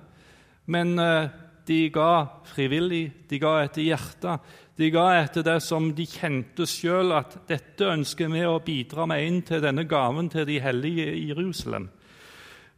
men 0.71 0.99
eh, 0.99 1.27
de 1.67 1.89
ga 1.93 2.27
frivillig, 2.45 3.09
de 3.29 3.39
ga 3.41 3.57
etter 3.65 3.85
hjertet. 3.85 4.53
De 4.75 4.89
ga 4.91 5.05
etter 5.21 5.43
det 5.45 5.59
som 5.63 5.87
de 5.95 6.05
kjente 6.09 6.67
sjøl, 6.67 7.13
at 7.15 7.37
dette 7.47 7.87
ønsker 7.87 8.27
vi 8.31 8.41
å 8.43 8.59
bidra 8.63 9.05
med 9.07 9.23
inn 9.23 9.37
til 9.47 9.61
denne 9.63 9.85
gaven 9.87 10.27
til 10.31 10.43
de 10.47 10.59
hellige 10.59 11.05
i 11.15 11.29
Jerusalem. 11.29 11.87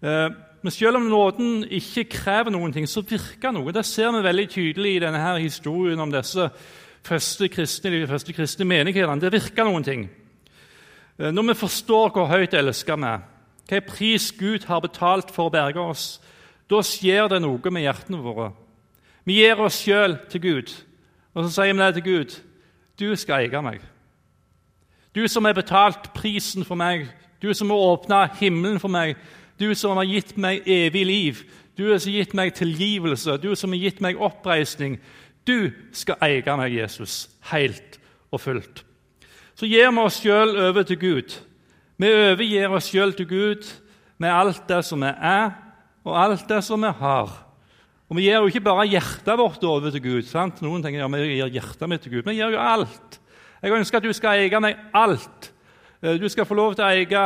Eh, 0.01 0.27
men 0.62 0.74
selv 0.74 1.00
om 1.00 1.08
nåden 1.10 1.63
ikke 1.74 2.06
krever 2.12 2.53
noen 2.53 2.74
ting, 2.74 2.86
så 2.89 3.01
virker 3.01 3.53
noe. 3.56 3.74
Det 3.74 3.86
ser 3.86 4.12
vi 4.13 4.22
veldig 4.25 4.46
tydelig 4.53 4.94
i 4.96 5.01
denne 5.01 5.34
historien 5.39 6.00
om 6.03 6.13
disse 6.13 6.50
første 7.08 7.50
kristne, 7.50 7.94
de 7.94 8.10
første 8.10 8.34
kristne 8.36 8.67
menighetene. 8.67 9.22
Det 9.22 9.34
virker 9.34 9.65
noen 9.65 9.86
ting. 9.86 10.06
Eh, 11.17 11.32
når 11.32 11.50
vi 11.50 11.60
forstår 11.63 12.13
hvor 12.13 12.29
høyt 12.29 12.53
elsker 12.53 13.01
vi 13.01 13.15
hva 13.67 13.82
pris 13.84 14.29
Gud 14.32 14.70
har 14.70 14.86
betalt 14.86 15.34
for 15.34 15.50
å 15.50 15.51
berge 15.51 15.82
oss, 15.82 16.06
da 16.70 16.79
skjer 16.86 17.27
det 17.32 17.41
noe 17.44 17.72
med 17.74 17.84
hjertene 17.84 18.22
våre. 18.22 18.51
Vi 19.27 19.41
gir 19.41 19.60
oss 19.60 19.81
sjøl 19.84 20.15
til 20.31 20.41
Gud. 20.41 20.74
Og 21.36 21.43
så 21.43 21.50
sier 21.51 21.75
vi 21.75 21.84
det 21.84 21.93
til 21.98 22.03
Gud. 22.05 22.36
Du 23.00 23.15
skal 23.19 23.43
eie 23.43 23.62
meg. 23.62 23.81
Du 25.15 25.27
som 25.27 25.46
har 25.46 25.57
betalt 25.57 26.13
prisen 26.15 26.63
for 26.65 26.79
meg, 26.79 27.07
du 27.41 27.51
som 27.53 27.69
har 27.74 27.84
åpna 27.91 28.24
himmelen 28.39 28.79
for 28.79 28.91
meg, 28.91 29.17
du 29.60 29.74
som 29.75 29.98
har 29.98 30.07
gitt 30.07 30.38
meg 30.38 30.65
evig 30.65 31.05
liv, 31.05 31.39
du 31.77 31.84
som 32.00 32.12
har 32.12 32.19
gitt 32.22 32.36
meg 32.38 32.53
tilgivelse, 32.55 33.38
du 33.41 33.55
som 33.55 33.74
har 33.74 33.81
gitt 33.81 34.01
meg 34.01 34.22
oppreisning. 34.22 35.00
Du 35.48 35.72
skal 35.91 36.22
eie 36.25 36.57
meg, 36.57 36.75
Jesus, 36.77 37.27
helt 37.51 38.00
og 38.31 38.41
fullt. 38.41 38.84
Så 39.57 39.65
gir 39.65 39.91
vi 39.91 40.03
oss 40.05 40.22
sjøl 40.22 40.55
over 40.69 40.86
til 40.86 41.00
Gud. 41.01 41.36
Vi 41.98 42.13
overgir 42.13 42.74
oss 42.77 42.91
sjøl 42.93 43.13
til 43.17 43.27
Gud 43.27 43.67
med 44.17 44.29
alt 44.29 44.63
det 44.69 44.84
som 44.86 45.01
vi 45.01 45.12
er, 45.12 45.51
og 46.05 46.17
alt 46.24 46.48
det 46.50 46.63
som 46.63 46.81
vi 46.81 46.93
har. 47.00 47.47
Og 48.08 48.16
Vi 48.16 48.24
gir 48.24 48.40
jo 48.40 48.48
ikke 48.48 48.64
bare 48.64 48.88
hjertet 48.88 49.36
vårt 49.36 49.64
over 49.68 49.92
til 49.92 50.02
Gud. 50.02 50.24
sant? 50.24 50.62
Noen 50.62 50.84
tenker 50.84 51.02
ja, 51.02 51.08
vi 51.08 51.36
gir 51.36 51.52
hjertet 51.60 51.90
mitt 51.90 52.02
til 52.02 52.12
Gud. 52.12 52.24
Vi 52.24 52.38
gir 52.38 52.54
jo 52.56 52.60
alt. 52.60 53.20
Jeg 53.62 53.74
ønsker 53.74 53.98
at 53.98 54.04
du 54.04 54.14
skal 54.14 54.40
eie 54.40 54.60
meg 54.64 54.78
alt. 54.96 55.52
Eh, 56.02 56.16
du 56.20 56.30
skal 56.30 56.46
få 56.46 56.56
lov 56.56 56.76
til 56.76 56.86
å 56.86 56.92
eie 56.94 57.24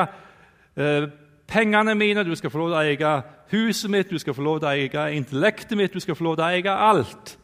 eh, 0.78 1.08
pengene 1.46 1.94
mine, 1.96 2.24
du 2.24 2.34
skal 2.36 2.50
få 2.50 2.64
lov 2.64 2.72
til 2.72 2.80
å 2.80 2.82
eie 2.82 3.14
huset 3.52 3.92
mitt, 3.92 4.10
du 4.10 4.18
skal 4.18 4.34
få 4.34 4.42
lov 4.42 4.62
til 4.62 4.70
å 4.70 4.74
eie 4.74 5.18
intellektet 5.20 5.78
mitt, 5.78 5.94
du 5.94 6.00
skal 6.00 6.16
få 6.16 6.24
lov 6.24 6.40
til 6.40 6.48
å 6.48 6.50
eie 6.56 6.78
alt. 6.90 7.36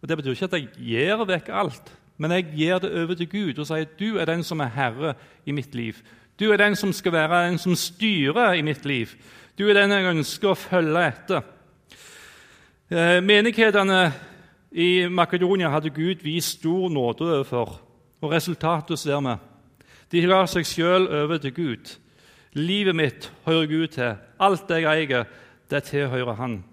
Og 0.00 0.08
Det 0.08 0.16
betyr 0.16 0.36
ikke 0.36 0.48
at 0.48 0.56
jeg 0.56 0.68
gir 0.78 1.24
vekk 1.28 1.50
alt, 1.52 1.92
men 2.16 2.32
jeg 2.32 2.48
gir 2.54 2.80
det 2.80 2.92
over 3.02 3.18
til 3.18 3.28
Gud 3.28 3.58
og 3.58 3.68
sier 3.68 3.88
du 3.98 4.16
er 4.16 4.30
den 4.30 4.44
som 4.46 4.60
er 4.64 4.72
herre 4.72 5.14
i 5.44 5.52
mitt 5.52 5.74
liv. 5.74 6.00
Du 6.40 6.48
er 6.52 6.56
den 6.56 6.76
som 6.76 6.92
skal 6.96 7.12
være 7.12 7.50
den 7.50 7.58
som 7.60 7.76
styrer 7.76 8.54
i 8.56 8.64
mitt 8.64 8.86
liv. 8.88 9.12
Du 9.58 9.66
er 9.68 9.76
den 9.76 9.92
jeg 9.92 10.08
ønsker 10.14 10.54
å 10.54 10.56
følge 10.56 11.02
etter. 11.10 11.42
Eh, 12.90 13.20
menighetene 13.22 14.08
i 14.74 15.06
Makedonia 15.06 15.68
hadde 15.70 15.92
Gud 15.94 16.24
vist 16.26 16.56
stor 16.56 16.88
nåde 16.90 17.22
overfor, 17.22 17.76
og 18.18 18.32
resultatet 18.32 18.98
ser 18.98 19.20
vi. 19.22 19.34
De 20.10 20.22
ga 20.26 20.40
seg 20.50 20.66
sjøl 20.66 21.06
over 21.06 21.38
til 21.38 21.52
Gud. 21.54 21.92
Livet 22.58 22.96
mitt 22.98 23.28
hører 23.44 23.68
Gud 23.70 23.92
til. 23.94 24.16
Alt 24.42 24.72
jeg 24.74 24.88
eier, 24.90 25.28
det 25.70 25.84
tilhører 25.86 26.34
Han. 26.34 26.64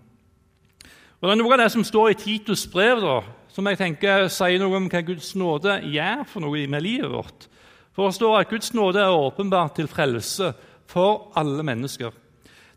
Og 1.21 1.29
Det 1.29 1.36
er 1.36 1.38
noe 1.43 1.53
av 1.53 1.62
det 1.62 1.71
som 1.71 1.83
står 1.83 2.09
i 2.09 2.17
Titus 2.17 2.65
brev, 2.65 2.97
da, 2.97 3.21
som 3.53 3.67
jeg 3.67 3.77
tenker 3.77 4.25
sier 4.27 4.57
noe 4.57 4.75
om 4.75 4.89
hva 4.89 5.03
Guds 5.05 5.36
nåde 5.36 5.77
gjør 5.86 6.25
for 6.25 6.41
noe 6.41 6.65
med 6.65 6.81
livet 6.81 7.13
vårt. 7.13 7.47
For 7.93 8.09
det 8.09 8.17
står 8.17 8.39
at 8.39 8.50
Guds 8.50 8.74
nåde 8.74 9.05
er 9.05 9.13
åpenbart 9.13 9.75
til 9.75 9.88
frelse 9.88 10.50
for 10.89 11.29
alle 11.38 11.62
mennesker. 11.62 12.09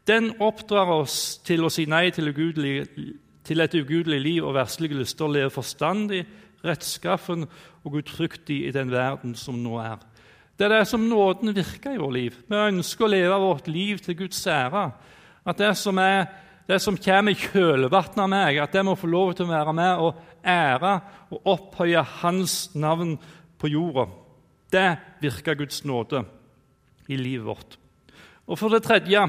Den 0.04 0.34
oppdrar 0.40 0.92
oss 0.92 1.40
til 1.40 1.64
å 1.64 1.72
si 1.72 1.88
nei 1.88 2.10
til 2.10 2.28
ugudelig 2.28 2.84
til 3.50 3.64
et 3.64 3.74
ugudelig 3.74 4.20
liv 4.22 4.46
og 4.46 4.54
verslige 4.54 4.94
lyster, 4.94 5.26
leve 5.26 5.50
forstandig, 5.50 6.22
rettskaffen 6.62 7.48
og 7.82 7.96
utryktig 7.98 8.60
i 8.68 8.74
den 8.74 8.92
verden 8.92 9.34
som 9.34 9.56
nå 9.58 9.80
er. 9.82 9.98
Det 10.54 10.68
er 10.68 10.76
det 10.76 10.86
som 10.86 11.08
nåden 11.08 11.54
virker 11.56 11.96
i 11.96 11.98
vårt 11.98 12.14
liv. 12.14 12.36
Vi 12.46 12.60
ønsker 12.68 13.06
å 13.06 13.10
leve 13.10 13.40
vårt 13.42 13.66
liv 13.72 13.98
til 14.04 14.18
Guds 14.20 14.44
ære. 14.46 14.84
At 15.48 15.58
det 15.58 15.72
som, 15.80 15.98
er, 15.98 16.28
det 16.68 16.78
som 16.84 16.98
kommer 17.00 17.34
i 17.34 17.40
kjølvannet 17.40 18.22
av 18.22 18.30
meg, 18.30 18.60
at 18.60 18.76
det 18.76 18.84
må 18.86 18.94
få 18.94 19.10
lov 19.10 19.32
til 19.34 19.48
å 19.48 19.54
være 19.54 19.74
med 19.74 20.04
og 20.04 20.20
ære 20.46 20.94
og 21.32 21.50
opphøye 21.54 22.06
Hans 22.20 22.56
navn 22.78 23.16
på 23.58 23.72
jorda. 23.72 24.06
Det 24.70 24.88
virker 25.24 25.58
Guds 25.58 25.82
nåde 25.88 26.22
i 27.10 27.18
livet 27.18 27.48
vårt. 27.48 27.78
Og 28.46 28.60
for 28.60 28.70
det 28.70 28.84
tredje 28.84 29.26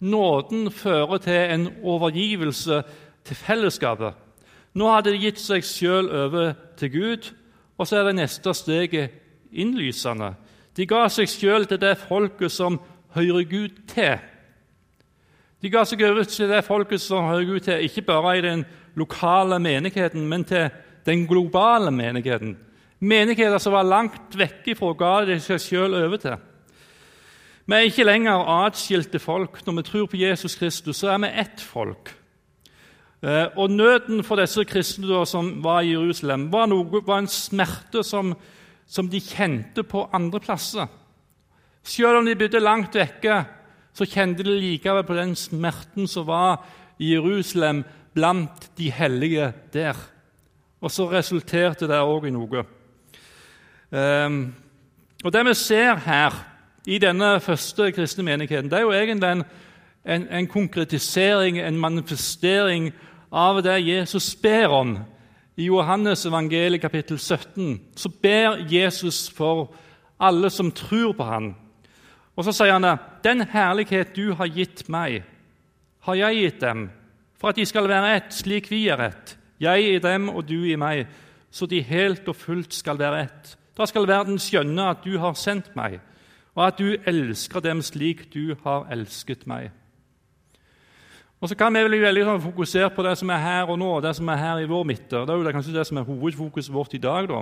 nåden 0.00 0.70
fører 0.72 1.20
til 1.26 1.56
en 1.56 1.68
overgivelse 1.82 2.84
til 3.24 3.36
fellesskapet. 3.36 4.14
Nå 4.74 4.88
hadde 4.88 5.12
de 5.12 5.20
gitt 5.20 5.40
seg 5.40 5.64
sjøl 5.66 6.08
over 6.08 6.54
til 6.80 6.92
Gud, 6.92 7.32
og 7.78 7.88
så 7.88 8.00
er 8.00 8.08
det 8.08 8.18
neste 8.20 8.54
steget 8.56 9.18
innlysende. 9.52 10.32
De 10.76 10.86
ga 10.88 11.04
seg 11.12 11.28
sjøl 11.28 11.66
til 11.68 11.80
det 11.80 11.98
folket 12.06 12.52
som 12.52 12.78
hører 13.16 13.44
Gud 13.48 13.82
til. 13.90 14.20
De 15.62 15.70
ga 15.70 15.84
seg 15.86 16.00
over 16.08 16.24
til 16.26 16.50
det 16.50 16.62
folket 16.66 17.02
som 17.04 17.28
hører 17.28 17.48
Gud 17.50 17.60
til, 17.66 17.84
ikke 17.84 18.06
bare 18.08 18.38
i 18.38 18.44
den 18.44 18.64
lokale 18.98 19.58
menigheten, 19.62 20.24
men 20.28 20.44
til 20.44 20.70
den 21.06 21.26
globale 21.26 21.90
menigheten. 21.90 22.56
Menigheter 23.02 23.58
som 23.58 23.74
var 23.74 23.86
langt 23.86 24.38
vekke 24.38 24.76
fra, 24.78 24.94
ga 24.94 25.12
de 25.26 25.38
seg 25.42 25.60
sjøl 25.60 25.94
over 25.98 26.20
til. 26.22 26.40
Vi 27.66 27.74
er 27.74 27.86
ikke 27.86 28.06
lenger 28.06 28.48
atskilte 28.62 29.18
folk. 29.22 29.60
Når 29.66 29.76
vi 29.76 29.82
tror 29.86 30.06
på 30.06 30.18
Jesus 30.18 30.54
Kristus, 30.58 30.96
så 30.96 31.12
er 31.12 31.18
vi 31.22 31.30
ett 31.42 31.60
folk. 31.60 32.10
Eh, 33.22 33.46
og 33.56 33.70
Nøden 33.70 34.24
for 34.26 34.40
disse 34.40 34.64
kristne 34.66 35.20
som 35.30 35.52
var 35.62 35.80
i 35.80 35.92
Jerusalem, 35.92 36.48
var, 36.52 36.66
noe, 36.66 37.02
var 37.06 37.22
en 37.22 37.30
smerte 37.30 38.02
som, 38.02 38.32
som, 38.86 39.08
de 39.08 39.20
kjente 39.22 39.84
på 39.86 40.08
andre 40.12 40.40
plasser. 40.42 40.88
Selv 41.86 42.18
om 42.18 42.26
de 42.26 42.34
bodde 42.38 42.62
langt 42.62 42.96
vekke, 42.98 43.44
så 43.94 44.06
kjente 44.08 44.42
de 44.42 44.56
likevel 44.58 45.04
på 45.06 45.14
den 45.14 45.36
smerten 45.38 46.08
som 46.10 46.26
var 46.26 46.64
i 46.98 47.12
Jerusalem 47.12 47.84
blant 48.14 48.70
de 48.78 48.90
hellige 48.90 49.52
der. 49.72 49.98
Og 50.82 50.90
så 50.90 51.06
resulterte 51.12 51.86
det 51.86 52.00
òg 52.02 52.26
i 52.26 52.34
noe. 52.34 52.64
Um, 53.92 54.54
og 55.22 55.32
Det 55.32 55.44
vi 55.46 55.54
ser 55.54 56.00
her 56.02 56.34
i 56.86 56.98
denne 56.98 57.38
første 57.40 57.92
kristne 57.92 58.24
menigheten, 58.24 58.70
det 58.70 58.78
er 58.78 58.82
jo 58.82 58.92
egentlig 58.92 59.30
en, 59.30 59.44
en, 60.04 60.28
en 60.28 60.46
konkretisering, 60.46 61.60
en 61.60 61.78
manifestering 61.78 62.90
av 63.32 63.62
det 63.64 63.78
Jesus 63.80 64.34
ber 64.36 64.68
om. 64.68 64.98
I 65.56 65.64
Johannes 65.64 66.26
evangeliet 66.26 66.80
kapittel 66.80 67.18
17 67.18 67.80
så 67.96 68.08
ber 68.22 68.60
Jesus 68.68 69.30
for 69.32 69.72
alle 70.20 70.50
som 70.50 70.70
tror 70.72 71.12
på 71.16 71.24
ham. 71.24 71.54
Og 72.36 72.44
så 72.44 72.52
sier 72.52 72.72
han 72.72 72.82
det, 72.82 72.98
'Den 73.24 73.40
herlighet 73.40 74.16
du 74.16 74.34
har 74.34 74.46
gitt 74.46 74.88
meg, 74.88 75.24
har 76.00 76.14
jeg 76.14 76.36
gitt 76.36 76.60
dem,' 76.60 76.90
'for 77.38 77.48
at 77.48 77.56
de 77.56 77.66
skal 77.66 77.88
være 77.88 78.16
ett, 78.16 78.34
slik 78.34 78.70
vi 78.70 78.88
er 78.88 79.00
ett, 79.00 79.38
jeg 79.60 79.94
i 79.94 79.98
dem 79.98 80.28
og 80.28 80.48
du 80.48 80.64
i 80.64 80.76
meg,' 80.76 81.06
'så 81.50 81.66
de 81.66 81.82
helt 81.82 82.28
og 82.28 82.36
fullt 82.36 82.74
skal 82.74 82.98
være 82.98 83.22
ett.' 83.22 83.56
Da 83.76 83.86
skal 83.86 84.06
verden 84.06 84.38
skjønne 84.38 84.90
at 84.90 85.04
du 85.04 85.18
har 85.18 85.32
sendt 85.32 85.76
meg, 85.76 86.00
og 86.54 86.66
at 86.66 86.78
du 86.78 86.96
elsker 87.06 87.60
dem 87.60 87.82
slik 87.82 88.34
du 88.34 88.54
har 88.64 88.86
elsket 88.90 89.46
meg. 89.46 89.70
Og 91.42 91.48
så 91.50 91.56
kan 91.58 91.74
vi 91.74 91.80
bli 91.82 91.98
veldig 91.98 92.22
sånn, 92.22 92.42
fokusert 92.44 92.92
på 92.94 93.02
det 93.02 93.16
som 93.18 93.30
er 93.34 93.40
her 93.42 93.70
og 93.72 93.78
nå, 93.80 93.88
det 93.98 94.12
som 94.14 94.28
er 94.30 94.38
her 94.38 94.60
i 94.62 94.66
vår 94.70 94.84
midte. 94.86 95.24
Det 95.26 95.32
er 95.32 95.40
jo 95.40 95.52
kanskje 95.56 95.72
det 95.74 95.82
som 95.88 95.98
er 95.98 96.04
hovedfokuset 96.06 96.70
vårt 96.70 96.92
i 96.94 97.00
dag. 97.02 97.26
da. 97.26 97.40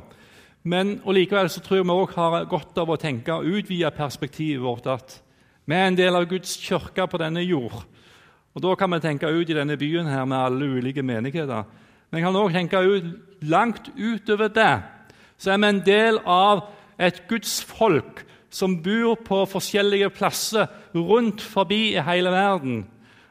Men 0.64 1.02
og 1.04 1.12
likevel 1.18 1.50
så 1.52 1.60
tror 1.60 1.76
jeg 1.76 1.84
vi 1.84 1.92
også 1.92 2.16
har 2.16 2.46
godt 2.48 2.78
av 2.80 2.88
å 2.88 2.96
tenke 2.96 3.34
og 3.34 3.44
utvide 3.44 3.90
perspektivet 3.92 4.62
vårt. 4.64 4.86
At 4.88 5.20
vi 5.68 5.76
er 5.76 5.84
en 5.84 5.98
del 5.98 6.16
av 6.16 6.24
Guds 6.30 6.54
kirke 6.56 7.04
på 7.06 7.20
denne 7.20 7.42
jord. 7.44 7.84
Og 8.54 8.62
Da 8.62 8.74
kan 8.74 8.90
vi 8.90 9.00
tenke 9.00 9.28
ut 9.28 9.50
i 9.50 9.56
denne 9.58 9.76
byen 9.76 10.06
her 10.06 10.24
med 10.24 10.38
alle 10.38 10.70
ulike 10.80 11.02
menigheter. 11.02 11.64
Men 12.10 12.16
vi 12.16 12.24
kan 12.24 12.36
også 12.36 12.54
tenke 12.56 12.80
ut 12.80 13.04
langt 13.42 13.90
utover 13.98 14.48
det. 14.48 14.82
Så 15.36 15.52
er 15.52 15.58
vi 15.58 15.66
en 15.68 15.82
del 15.84 16.18
av 16.24 16.70
et 16.98 17.20
Guds 17.28 17.62
folk 17.64 18.24
som 18.48 18.82
bor 18.82 19.14
på 19.14 19.44
forskjellige 19.44 20.08
plasser 20.10 20.66
rundt 20.94 21.42
forbi 21.42 21.92
i 21.92 22.00
hele 22.00 22.30
verden 22.30 22.86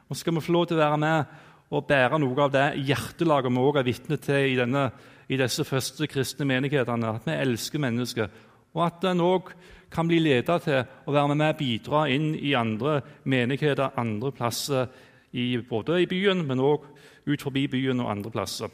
og 0.09 0.17
skal 0.17 0.35
vi 0.35 0.41
få 0.41 0.53
lov 0.55 0.67
til 0.69 0.79
å 0.79 0.81
være 0.81 0.99
med 1.01 1.37
og 1.69 1.85
bære 1.85 2.17
noe 2.17 2.45
av 2.45 2.53
det 2.53 2.67
hjertelaget 2.87 3.53
vi 3.53 3.61
også 3.61 3.79
er 3.81 3.85
vitne 3.85 4.17
til 4.17 4.45
i, 4.53 4.55
denne, 4.57 4.87
i, 5.29 5.37
disse 5.37 5.65
første 5.67 6.07
kristne 6.09 6.47
menighetene. 6.49 7.11
At 7.19 7.27
vi 7.29 7.35
elsker 7.37 7.81
mennesker, 7.83 8.31
og 8.73 8.85
at 8.87 9.05
en 9.05 9.21
òg 9.21 9.51
kan 9.93 10.09
bli 10.09 10.17
ledet 10.21 10.63
til 10.65 10.79
å 10.81 11.13
være 11.13 11.35
med 11.35 11.53
og 11.53 11.59
bidra 11.59 12.07
inn 12.09 12.31
i 12.35 12.55
andre 12.57 12.99
menigheter 13.29 13.97
andre 14.01 14.33
plasser, 14.33 14.89
i, 15.29 15.59
både 15.61 15.99
i 16.01 16.07
byen, 16.09 16.41
men 16.41 16.61
òg 16.65 16.87
ut 17.29 17.43
forbi 17.45 17.67
byen 17.69 18.01
og 18.01 18.09
andre 18.09 18.31
plasser. 18.33 18.71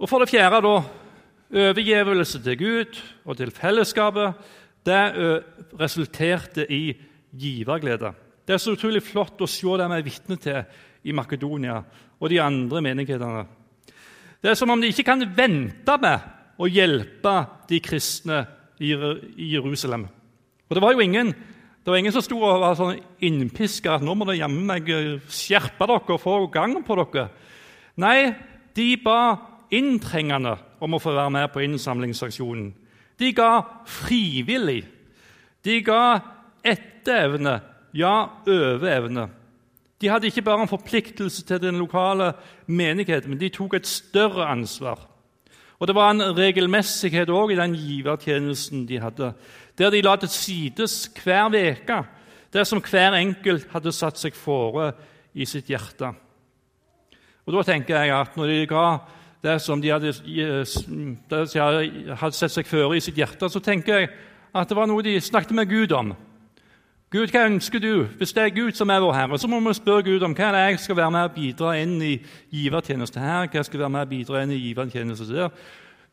Og 0.00 0.08
For 0.10 0.18
det 0.18 0.32
fjerde 0.32 0.58
da, 0.64 0.74
overgivelse 1.70 2.40
til 2.42 2.58
Gud 2.58 2.98
og 3.24 3.36
til 3.38 3.54
fellesskapet. 3.54 4.34
Det 4.86 5.02
resulterte 5.78 6.64
i 6.72 6.96
giverglede. 7.30 8.14
Det 8.50 8.56
er 8.56 8.62
så 8.64 8.72
utrolig 8.74 8.98
flott 9.06 9.38
å 9.44 9.46
se 9.46 9.76
det 9.78 9.84
vi 9.86 9.94
er 10.00 10.02
vitne 10.02 10.36
til 10.42 10.56
i 11.06 11.12
Makedonia 11.14 11.76
og 12.18 12.32
de 12.32 12.40
andre 12.42 12.80
menighetene. 12.82 13.44
Det 14.42 14.50
er 14.50 14.58
som 14.58 14.72
om 14.74 14.82
de 14.82 14.90
ikke 14.90 15.04
kan 15.06 15.22
vente 15.36 15.96
med 16.02 16.58
å 16.58 16.66
hjelpe 16.66 17.34
de 17.70 17.78
kristne 17.78 18.40
i 18.82 18.90
Jerusalem. 19.52 20.08
Og 20.66 20.74
Det 20.74 20.82
var 20.82 20.98
jo 20.98 21.06
ingen, 21.06 21.30
det 21.30 21.94
var 21.94 22.02
ingen 22.02 22.16
som 22.16 22.26
sto 22.26 22.40
og 22.42 22.58
var 22.64 22.74
sånn 22.74 22.98
innpiska 23.22 24.00
at 24.00 24.02
nå 24.02 24.18
må 24.18 24.26
dere 24.26 24.50
meg 24.50 24.90
skjerpe 25.30 25.86
dere 25.86 26.18
og 26.18 26.18
få 26.18 26.36
gang 26.50 26.74
på 26.82 26.98
dere. 27.04 27.28
Nei, 28.02 28.34
de 28.74 28.90
ba 28.98 29.38
inntrengende 29.70 30.58
om 30.82 30.98
å 30.98 31.04
få 31.06 31.14
være 31.14 31.38
med 31.38 31.52
på 31.54 31.62
innsamlingsaksjonen. 31.68 32.72
De 33.14 33.30
ga 33.30 33.62
frivillig. 33.86 34.82
De 35.62 35.82
ga 35.86 36.18
etter 36.66 37.28
evne, 37.30 37.60
ja, 37.94 38.26
over 38.46 38.88
evne. 38.88 39.28
De 40.00 40.08
hadde 40.08 40.30
ikke 40.30 40.42
bare 40.42 40.62
en 40.62 40.68
forpliktelse 40.68 41.44
til 41.44 41.60
den 41.60 41.76
lokale 41.78 42.32
menigheten, 42.66 43.30
men 43.30 43.40
de 43.40 43.48
tok 43.52 43.74
et 43.74 43.86
større 43.86 44.46
ansvar. 44.48 45.06
Og 45.78 45.86
Det 45.86 45.94
var 45.94 46.10
en 46.10 46.36
regelmessighet 46.36 47.30
også 47.30 47.52
i 47.52 47.56
den 47.56 47.74
givertjenesten 47.74 48.88
de 48.88 49.00
hadde, 49.00 49.32
der 49.78 49.90
de 49.90 50.02
la 50.02 50.16
til 50.16 50.28
sides 50.28 51.10
hver 51.24 51.48
uke 51.48 52.04
det 52.52 52.66
som 52.66 52.82
hver 52.82 53.14
enkelt 53.14 53.68
hadde 53.70 53.92
satt 53.92 54.18
seg 54.18 54.34
fore 54.34 54.90
i 55.34 55.46
sitt 55.46 55.70
hjerte. 55.70 56.10
Og 57.46 57.54
Da 57.54 57.62
tenker 57.62 58.02
jeg 58.02 58.14
at 58.14 58.36
når 58.36 58.46
de 58.46 58.66
ga 58.66 58.98
det 59.42 59.60
som 59.62 59.80
de 59.80 59.88
hadde, 59.88 60.12
det 61.30 61.52
de 61.54 62.14
hadde 62.14 62.36
sett 62.36 62.52
seg 62.52 62.66
føre 62.66 62.96
i 62.96 63.00
sitt 63.00 63.16
hjerte, 63.16 63.48
så 63.48 63.60
tenker 63.60 63.98
jeg 63.98 64.10
at 64.54 64.68
det 64.68 64.76
var 64.76 64.86
noe 64.86 65.02
de 65.02 65.20
snakket 65.20 65.54
med 65.56 65.68
Gud 65.68 65.92
om. 65.92 66.12
Gud, 67.10 67.26
hva 67.34 67.40
ønsker 67.48 67.82
du? 67.82 68.04
Hvis 68.20 68.30
det 68.32 68.42
er 68.42 68.52
Gud 68.54 68.76
som 68.78 68.90
er 68.94 69.00
vår 69.02 69.16
Herre, 69.16 69.38
så 69.38 69.48
må 69.50 69.58
vi 69.64 69.72
spørre 69.74 70.04
Gud 70.06 70.22
om 70.22 70.34
hva 70.38 70.44
er 70.46 70.54
det 70.54 70.60
jeg 70.62 70.78
skal 70.84 70.96
være 70.96 71.10
med 71.10 71.24
og 71.26 71.32
bidra 71.34 71.72
inn 71.80 71.96
i 72.06 72.12
givertjeneste 72.54 73.18
her, 73.18 73.48
hva 73.48 73.58
jeg 73.58 73.66
skal 73.66 73.80
være 73.80 73.90
med 73.90 74.04
og 74.04 74.12
bidra 74.12 74.42
inn 74.44 74.52
i 74.54 74.58
givertjeneste 74.68 75.26
der. 75.26 75.48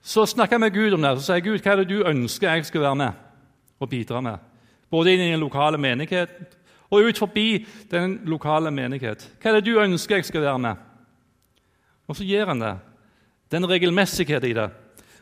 Så 0.02 0.26
snakker 0.26 0.58
jeg 0.58 0.64
med 0.66 0.74
Gud 0.74 0.98
om 0.98 1.06
det, 1.06 1.12
så 1.20 1.28
sier 1.28 1.46
Gud 1.46 1.62
hva 1.62 1.76
er 1.76 1.84
det 1.84 1.92
du 1.92 2.02
ønsker 2.02 2.50
jeg 2.50 2.66
skal 2.66 2.86
være 2.88 3.00
med 3.04 3.22
og 3.78 3.92
bidra 3.94 4.24
med. 4.26 4.50
Både 4.90 5.14
inn 5.14 5.28
i 5.28 5.30
den 5.36 5.46
lokale 5.46 5.78
menigheten 5.78 6.50
og 6.90 7.06
ut 7.06 7.22
forbi 7.22 7.48
den 7.94 8.18
lokale 8.26 8.74
menighet. 8.74 9.30
Hva 9.38 9.54
er 9.54 9.60
det 9.60 9.70
du 9.70 9.78
ønsker 9.78 10.18
jeg 10.18 10.32
skal 10.32 10.48
være 10.50 10.66
med? 10.66 10.84
Og 12.10 12.18
så 12.18 12.26
gir 12.26 12.50
han 12.50 12.66
det. 12.66 12.74
Den 13.54 13.70
regelmessighet 13.70 14.50
i 14.50 14.58
det. 14.58 14.70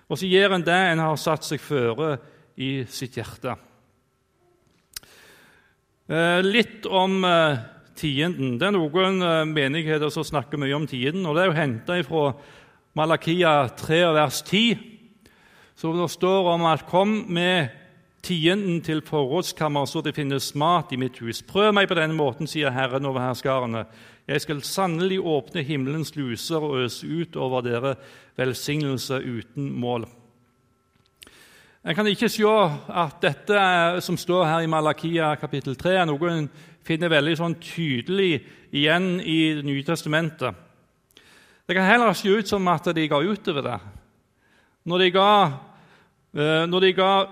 Og 0.08 0.24
så 0.24 0.32
gir 0.32 0.56
han 0.56 0.64
det 0.64 0.82
en 0.94 1.04
har 1.04 1.20
satt 1.20 1.44
seg 1.44 1.60
føre 1.60 2.16
i 2.56 2.86
sitt 2.88 3.20
hjerte. 3.20 3.60
Eh, 6.06 6.44
litt 6.44 6.86
om 6.86 7.24
eh, 7.26 7.58
tienden. 7.98 8.60
Det 8.62 8.68
er 8.68 8.76
noen 8.76 9.24
eh, 9.26 9.40
menigheter 9.50 10.12
som 10.14 10.26
snakker 10.28 10.60
mye 10.62 10.76
om 10.78 10.86
tienden. 10.86 11.26
og 11.26 11.34
Det 11.34 11.42
er 11.42 11.50
jo 11.50 11.56
henta 11.58 11.98
fra 12.06 12.26
Malakia 12.96 13.54
3, 13.74 14.04
vers 14.14 14.44
10, 14.46 14.84
så 15.76 15.96
det 15.98 16.06
står 16.14 16.52
om 16.54 16.66
at 16.70 16.86
'kom 16.88 17.26
med 17.28 17.70
tienden 18.22 18.82
til 18.82 19.02
forrådskammeret, 19.02 19.90
så 19.90 20.02
det 20.04 20.16
finnes 20.16 20.56
mat 20.56 20.94
i 20.94 20.96
mitt 20.96 21.18
hus'. 21.20 21.44
'Prøv 21.44 21.74
meg 21.74 21.88
på 21.88 21.96
denne 21.98 22.16
måten', 22.16 22.48
sier 22.48 22.70
Herren 22.70 23.06
over 23.06 23.20
herskarene. 23.20 23.86
'Jeg 24.28 24.42
skal 24.42 24.62
sannelig 24.62 25.20
åpne 25.20 25.64
himmelens 25.64 26.16
luser 26.16 26.62
og 26.62 26.86
øse 26.86 27.04
ut 27.08 27.36
over 27.36 27.62
dere 27.62 27.96
velsignelse 28.38 29.16
uten 29.26 29.74
mål'. 29.74 30.06
En 31.86 31.94
kan 31.94 32.08
ikke 32.10 32.32
se 32.34 32.50
at 32.50 33.20
dette 33.22 33.58
som 34.02 34.16
står 34.18 34.48
her 34.50 34.64
i 34.66 34.70
Malakia 34.70 35.36
kapittel 35.38 35.76
3, 35.78 35.92
er 36.02 36.08
noe 36.10 36.32
en 36.32 36.48
finner 36.82 37.12
veldig 37.14 37.36
sånn 37.38 37.56
tydelig 37.62 38.40
igjen 38.74 39.20
i 39.22 39.54
Det 39.60 39.68
nye 39.68 39.84
testamentet. 39.86 40.56
Det 41.68 41.78
kan 41.78 41.86
heller 41.86 42.18
se 42.18 42.34
ut 42.34 42.50
som 42.50 42.68
at 42.74 42.90
de 42.90 43.06
ga 43.08 43.22
utover 43.22 43.62
det. 43.62 43.78
Når 44.84 44.98
de 44.98 45.12
ga, 45.12 45.30
eh, 46.34 46.66
når 46.66 46.80
de 46.82 46.94
ga 46.94 47.28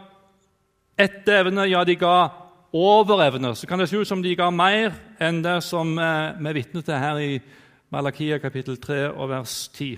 ett 0.98 1.28
evne, 1.28 1.70
ja, 1.70 1.84
de 1.84 1.96
ga 1.96 2.30
over 2.74 3.26
evne, 3.26 3.56
så 3.56 3.66
kan 3.66 3.80
det 3.80 3.90
se 3.90 3.98
ut 3.98 4.08
som 4.08 4.22
de 4.22 4.36
ga 4.36 4.52
mer 4.52 4.94
enn 5.20 5.42
det 5.42 5.64
som 5.64 5.98
eh, 5.98 6.38
vi 6.38 6.50
er 6.50 6.54
vitne 6.54 6.84
til 6.84 6.94
her 6.94 7.18
i 7.18 7.42
Malakia 7.90 8.38
kapittel 8.38 8.78
3 8.78 9.18
og 9.18 9.30
vers 9.30 9.68
10. 9.74 9.98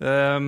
Eh, 0.00 0.40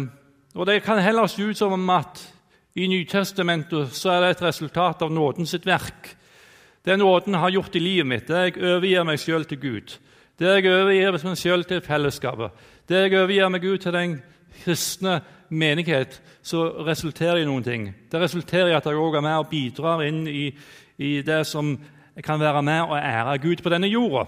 og 0.57 0.67
Det 0.67 0.83
kan 0.83 0.99
heller 0.99 1.27
se 1.27 1.43
ut 1.43 1.57
som 1.57 1.91
at 1.91 2.36
i 2.77 2.87
Nytestamentet 2.93 3.95
så 3.97 4.13
er 4.13 4.21
det 4.23 4.31
et 4.35 4.43
resultat 4.51 5.03
av 5.03 5.13
nåden 5.13 5.49
sitt 5.49 5.65
verk. 5.67 6.11
Det 6.85 6.99
nåden 7.01 7.35
har 7.35 7.51
gjort 7.51 7.77
i 7.77 7.81
livet 7.81 8.07
mitt, 8.07 8.29
det 8.29 8.43
jeg 8.43 8.59
overgir 8.61 9.07
meg 9.09 9.21
sjøl 9.21 9.47
til 9.49 9.59
Gud. 9.63 9.95
Det 10.37 10.51
jeg 10.59 10.69
overgir 10.69 11.17
meg 11.17 11.41
sjøl 11.41 11.65
til 11.65 11.81
fellesskapet. 11.83 12.53
Det 12.87 13.07
jeg 13.07 13.17
overgir 13.17 13.49
meg 13.51 13.65
Gud 13.65 13.81
til 13.83 13.97
den 13.97 14.19
kristne 14.61 15.21
menighet, 15.49 16.21
så 16.43 16.67
resulterer 16.87 17.41
i 17.41 17.47
noen 17.49 17.65
ting. 17.65 17.89
Det 18.13 18.21
resulterer 18.21 18.71
i 18.71 18.77
at 18.77 18.87
jeg 18.87 19.01
òg 19.01 19.17
er 19.17 19.25
med 19.25 19.39
og 19.41 19.49
bidrar 19.51 20.05
inn 20.05 20.27
i, 20.29 20.51
i, 20.99 21.23
det 21.25 21.43
som 21.49 21.75
kan 22.23 22.41
være 22.41 22.63
med 22.63 22.83
og 22.85 22.99
ære 22.99 23.39
Gud 23.43 23.65
på 23.65 23.73
denne 23.73 23.89
jorda. 23.91 24.27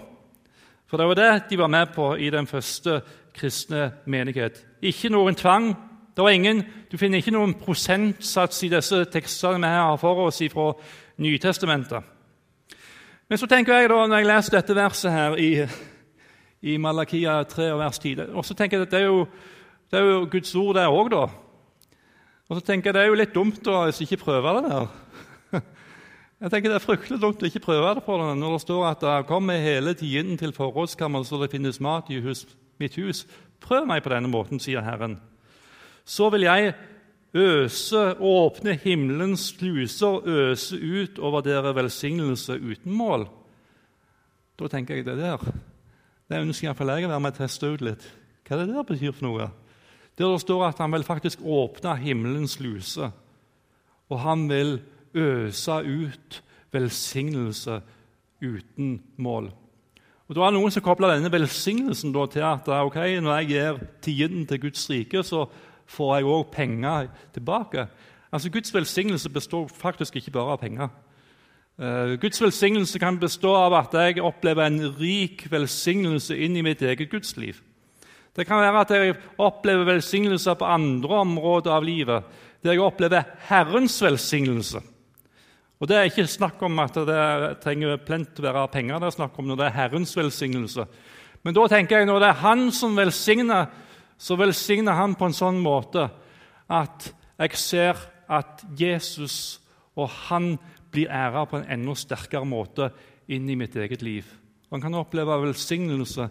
For 0.89 0.97
det 0.97 1.07
var 1.07 1.19
det 1.21 1.31
de 1.51 1.61
var 1.61 1.69
med 1.69 1.93
på 1.93 2.15
i 2.17 2.31
den 2.33 2.49
første 2.49 3.01
kristne 3.37 3.91
menighet. 4.09 4.57
Ikke 4.81 5.13
noen 5.13 5.37
tvang, 5.37 5.75
Ingen, 6.27 6.63
du 6.91 6.97
finner 6.97 7.21
ikke 7.21 7.31
noen 7.31 7.53
prosentsats 7.55 8.63
i 8.65 8.71
disse 8.71 9.05
tekstene 9.13 9.61
vi 9.63 9.71
har 9.71 9.99
for 10.01 10.25
oss 10.25 10.41
fra 10.51 10.73
Nytestamentet. 11.19 12.03
Men 13.29 13.37
så 13.37 13.47
tenker 13.47 13.77
jeg 13.77 13.91
da, 13.91 13.99
når 14.07 14.17
jeg 14.17 14.27
leser 14.27 14.55
dette 14.57 14.75
verset 14.75 15.13
her 15.13 15.37
i, 15.37 15.51
i 16.65 16.77
Malakia 16.81 17.43
3 17.45 17.69
og 17.75 17.79
vers 17.83 17.99
10 18.01 18.31
og 18.33 18.45
så 18.45 18.57
tenker 18.57 18.79
jeg 18.79 18.87
at 18.87 18.91
Det 18.91 18.99
er 18.99 19.05
jo, 19.05 19.27
det 19.91 19.99
er 19.99 20.07
jo 20.07 20.25
Guds 20.31 20.55
ord, 20.55 20.75
det 20.75 20.87
òg, 20.87 21.11
da. 21.13 21.23
Og 22.49 22.57
så 22.57 22.65
tenker 22.65 22.89
jeg 22.89 22.97
det 22.97 23.03
er 23.03 23.11
jo 23.11 23.19
litt 23.21 23.35
dumt 23.35 23.67
å 23.69 23.85
ikke 23.87 24.23
prøve 24.23 24.55
det 24.57 24.71
der. 24.71 24.87
Jeg 26.39 26.51
tenker 26.51 26.71
Det 26.71 26.77
er 26.79 26.83
fryktelig 26.87 27.21
dumt 27.21 27.41
å 27.43 27.49
ikke 27.49 27.61
prøve 27.61 27.93
det 27.95 28.03
på 28.05 28.15
den 28.17 28.39
når 28.39 28.55
det 28.55 28.61
står 28.63 28.85
at 28.87 29.01
det 29.03 29.15
kommer 29.27 29.59
hele 29.59 29.93
tiden 29.93 30.37
til 30.39 30.55
forrådskammeret 30.55 31.27
så 31.27 31.37
det 31.41 31.51
finnes 31.51 31.81
mat 31.83 32.09
i 32.09 32.21
hus, 32.23 32.45
mitt 32.79 32.95
hus. 32.95 33.25
Prøv 33.61 33.85
meg 33.85 34.01
på 34.01 34.13
denne 34.13 34.31
måten, 34.31 34.61
sier 34.63 34.81
Herren 34.81 35.19
så 36.09 36.29
vil 36.33 36.47
jeg 36.47 36.73
øse, 37.37 38.03
åpne 38.17 38.73
himmelens 38.81 39.51
sluser, 39.53 40.25
øse 40.25 40.77
ut 40.77 41.19
over 41.19 41.45
dere 41.45 41.75
velsignelse 41.77 42.57
uten 42.57 42.93
mål. 42.93 43.27
Da 44.59 44.67
tenker 44.67 44.97
jeg 44.97 45.05
det 45.05 45.19
der 45.21 45.43
det 46.29 46.43
ønsker 46.43 46.67
iallfall 46.67 46.91
jeg 46.93 47.07
å 47.07 47.09
være 47.09 47.21
med 47.25 47.33
og 47.33 47.39
teste 47.41 47.69
ut 47.73 47.81
litt. 47.81 48.03
Hva 48.45 48.53
er 48.53 48.67
det 48.67 48.75
der 48.75 48.85
betyr 48.85 49.13
for 49.17 49.25
noe? 49.25 49.47
Der 50.17 50.29
det 50.29 50.41
står 50.43 50.67
at 50.67 50.81
han 50.81 50.93
vil 50.93 51.05
faktisk 51.07 51.41
åpne 51.41 51.95
himmelens 51.97 52.59
sluse, 52.59 53.09
og 54.09 54.21
han 54.21 54.43
vil 54.49 54.75
øse 55.17 55.79
ut 55.81 56.41
velsignelse 56.73 57.79
uten 58.45 58.99
mål. 59.17 59.49
Og 60.29 60.35
Da 60.35 60.41
er 60.45 60.51
Det 60.51 60.59
noen 60.59 60.71
som 60.71 60.83
kobler 60.85 61.15
denne 61.15 61.31
velsignelsen 61.31 62.13
til 62.13 62.45
at 62.45 62.67
ok, 62.67 62.95
når 63.17 63.37
jeg 63.39 63.47
gir 63.47 63.79
tiden 64.01 64.45
til 64.45 64.61
Guds 64.61 64.89
rike, 64.89 65.23
så 65.23 65.49
får 65.89 66.15
jeg 66.15 66.29
òg 66.29 66.49
penger 66.53 67.07
tilbake. 67.33 67.87
Altså, 68.31 68.51
Guds 68.53 68.73
velsignelse 68.73 69.29
består 69.33 69.69
faktisk 69.73 70.19
ikke 70.19 70.33
bare 70.35 70.53
av 70.53 70.61
penger. 70.61 70.91
Uh, 71.79 72.19
Guds 72.19 72.41
velsignelse 72.41 72.99
kan 72.99 73.17
bestå 73.19 73.53
av 73.55 73.73
at 73.77 73.95
jeg 73.95 74.21
opplever 74.21 74.67
en 74.67 74.81
rik 74.99 75.45
velsignelse 75.51 76.35
inn 76.35 76.57
i 76.59 76.63
mitt 76.65 76.81
eget 76.83 77.09
gudsliv. 77.09 77.61
Det 78.35 78.45
kan 78.47 78.61
være 78.61 78.83
at 78.83 78.91
jeg 78.93 79.15
opplever 79.41 79.87
velsignelser 79.87 80.59
på 80.59 80.67
andre 80.67 81.21
områder 81.23 81.73
av 81.73 81.83
livet, 81.83 82.23
der 82.63 82.75
jeg 82.75 82.83
opplever 82.83 83.25
Herrens 83.47 83.97
velsignelse. 84.03 84.81
Og 85.79 85.87
Det 85.87 85.95
er 85.95 86.09
ikke 86.09 86.27
snakk 86.27 86.61
om 86.67 86.79
at 86.83 86.97
det 87.07 87.59
trenger 87.63 88.01
plent 88.03 88.39
å 88.39 88.43
være 88.43 88.67
penger, 88.67 88.99
det 88.99 89.07
er 89.07 89.15
snakk 89.15 89.37
om 89.39 89.47
når 89.47 89.61
det 89.61 89.65
er 89.69 89.77
Herrens 89.77 90.11
velsignelse. 90.17 90.85
Men 91.43 91.55
da 91.55 91.67
tenker 91.71 92.01
jeg 92.01 92.09
når 92.09 92.19
det 92.19 92.29
er 92.29 92.41
Han 92.43 92.65
som 92.75 92.97
velsigner, 92.99 93.69
så 94.19 94.35
velsigner 94.35 94.97
han 94.99 95.15
på 95.15 95.29
en 95.29 95.35
sånn 95.35 95.61
måte 95.63 96.09
at 96.69 97.07
jeg 97.39 97.59
ser 97.59 98.01
at 98.29 98.65
Jesus 98.77 99.59
og 99.97 100.11
han 100.27 100.53
blir 100.91 101.11
æra 101.11 101.45
på 101.47 101.59
en 101.59 101.69
enda 101.71 101.95
sterkere 101.97 102.47
måte 102.47 102.89
inn 103.31 103.47
i 103.49 103.57
mitt 103.57 103.75
eget 103.79 104.03
liv. 104.03 104.27
Man 104.69 104.81
kan 104.83 104.97
oppleve 104.97 105.37
velsignelse 105.45 106.27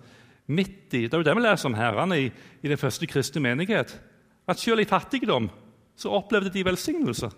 midt 0.49 0.95
i 0.95 1.07
Det 1.07 1.15
er 1.15 1.23
jo 1.23 1.27
det 1.27 1.37
vi 1.37 1.45
leser 1.45 1.69
om 1.69 1.77
herrene 1.77 2.19
i, 2.19 2.29
i 2.63 2.69
den 2.69 2.81
første 2.81 3.07
kristne 3.07 3.43
menighet. 3.45 3.93
At 4.49 4.61
selv 4.61 4.81
i 4.81 4.89
fattigdom 4.89 5.51
så 5.97 6.13
opplevde 6.15 6.53
de 6.55 6.65
velsignelse. 6.65 7.31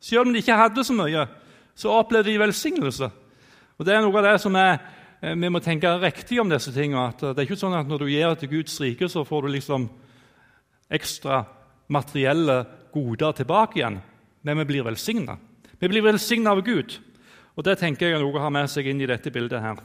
Selv 0.00 0.26
om 0.26 0.32
de 0.32 0.40
ikke 0.40 0.56
hadde 0.56 0.84
så 0.84 0.94
mye, 0.96 1.26
så 1.74 1.92
opplevde 1.92 2.30
de 2.30 2.40
velsignelse. 2.40 3.10
Og 3.78 3.86
Det 3.86 3.94
er 3.94 4.00
noe 4.02 4.18
av 4.18 4.24
det 4.24 4.40
som 4.40 4.54
er 4.56 4.78
vi 5.34 5.50
må 5.50 5.58
tenke 5.64 5.90
riktig 5.98 6.38
om 6.40 6.50
disse 6.50 6.70
tingene. 6.74 7.08
At 7.10 7.24
det 7.24 7.40
er 7.40 7.48
ikke 7.48 7.58
sånn 7.58 7.74
at 7.74 7.88
når 7.90 8.04
du 8.04 8.10
gir 8.12 8.36
til 8.38 8.52
Guds 8.52 8.76
rike, 8.82 9.08
så 9.10 9.24
får 9.26 9.46
du 9.46 9.54
liksom 9.56 9.88
ekstra 10.92 11.42
materielle 11.90 12.60
goder 12.94 13.34
tilbake 13.40 13.80
igjen. 13.80 13.98
Men 14.46 14.62
vi 14.62 14.68
blir 14.70 14.86
velsigna. 14.86 15.34
Vi 15.80 15.90
blir 15.90 16.04
velsigna 16.06 16.54
av 16.54 16.62
Gud. 16.66 16.98
Og 17.56 17.64
Det 17.64 17.78
tenker 17.80 18.06
jeg 18.06 18.18
er 18.18 18.22
noe 18.22 18.36
å 18.36 18.44
ha 18.44 18.50
med 18.52 18.68
seg 18.70 18.86
inn 18.86 19.00
i 19.00 19.08
dette 19.08 19.32
bildet. 19.32 19.62
her. 19.62 19.80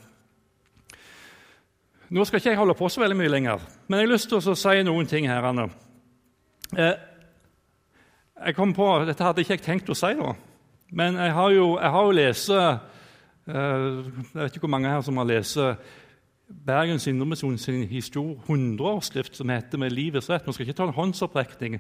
Nå 2.11 2.25
skal 2.25 2.41
ikke 2.41 2.51
jeg 2.51 2.59
holde 2.59 2.75
på 2.75 2.89
så 2.91 2.99
veldig 2.99 3.15
mye 3.15 3.31
lenger, 3.31 3.61
men 3.87 4.01
jeg 4.01 4.07
har 4.07 4.11
lyst 4.11 4.27
til 4.27 4.37
å 4.43 4.55
si 4.59 4.83
noen 4.83 5.07
ting 5.07 5.29
her. 5.31 5.45
Anne. 5.47 5.69
Eh, 6.75 6.97
jeg 8.45 8.55
kom 8.55 8.73
på, 8.75 9.05
Dette 9.07 9.23
hadde 9.23 9.41
ikke 9.45 9.55
jeg 9.55 9.63
tenkt 9.63 9.89
å 9.89 9.95
si, 9.95 10.11
da. 10.19 10.33
men 10.91 11.15
jeg 11.15 11.31
har 11.31 11.51
jo, 11.51 11.77
jeg 11.79 11.91
jo 11.93 12.11
lest 12.11 12.49
eh, 12.49 12.79
Jeg 13.47 14.11
vet 14.33 14.55
ikke 14.55 14.67
hvor 14.67 14.75
mange 14.75 14.89
her 14.89 15.01
som 15.01 15.17
har 15.17 15.25
lest 15.25 15.57
Bergens 16.51 17.07
Indremisjon 17.07 17.57
sin 17.57 17.83
100-årsskrift 17.87 19.35
som 19.35 19.49
heter 19.49 19.77
'Med 19.77 19.91
livets 19.91 20.29
rett'. 20.29 20.45
Nå 20.45 20.51
skal 20.51 20.67
ikke 20.67 20.77
ta 20.77 20.83
en 20.83 20.93
håndsopprekning, 20.93 21.79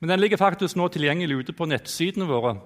men 0.00 0.10
den 0.10 0.20
ligger 0.20 0.36
faktisk 0.36 0.76
nå 0.76 0.88
tilgjengelig 0.88 1.36
ute 1.36 1.52
på 1.52 1.64
nettsidene 1.66 2.26
våre. 2.26 2.58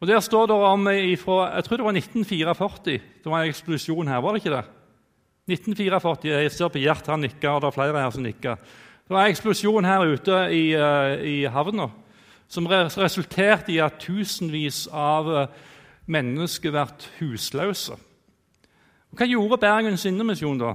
Og 0.00 0.08
Der 0.08 0.20
står 0.20 0.46
det 0.46 0.56
om 0.56 0.88
ifra, 0.88 1.54
jeg 1.54 1.64
tror 1.64 1.76
det 1.76 1.84
var 1.84 1.92
1944. 1.92 3.00
Det 3.24 3.30
var 3.30 3.42
en 3.42 3.48
eksplosjon 3.48 4.08
her, 4.08 4.20
var 4.20 4.32
det 4.32 4.44
ikke 4.44 4.56
det? 4.56 4.64
1944, 5.48 6.42
Jeg 6.42 6.50
ser 6.50 6.68
på 6.68 6.78
Gjert, 6.78 7.06
han 7.06 7.20
nikker, 7.20 7.50
og 7.50 7.60
det 7.60 7.66
er 7.66 7.70
flere 7.70 8.02
her 8.02 8.10
som 8.10 8.22
nikker. 8.22 8.56
Det 9.08 9.10
var 9.10 9.24
en 9.24 9.30
eksplosjon 9.30 9.84
her 9.84 10.00
ute 10.00 10.32
i, 10.50 10.74
uh, 10.74 11.24
i 11.24 11.44
havna 11.44 11.90
som 12.48 12.66
resulterte 12.66 13.72
i 13.72 13.78
at 13.78 13.98
tusenvis 13.98 14.88
av 14.92 15.48
mennesker 16.06 16.74
vært 16.74 17.08
husløse. 17.18 17.96
Og 19.12 19.18
Hva 19.18 19.28
gjorde 19.28 19.60
Bergens 19.60 20.06
Indremisjon 20.08 20.60
da? 20.60 20.74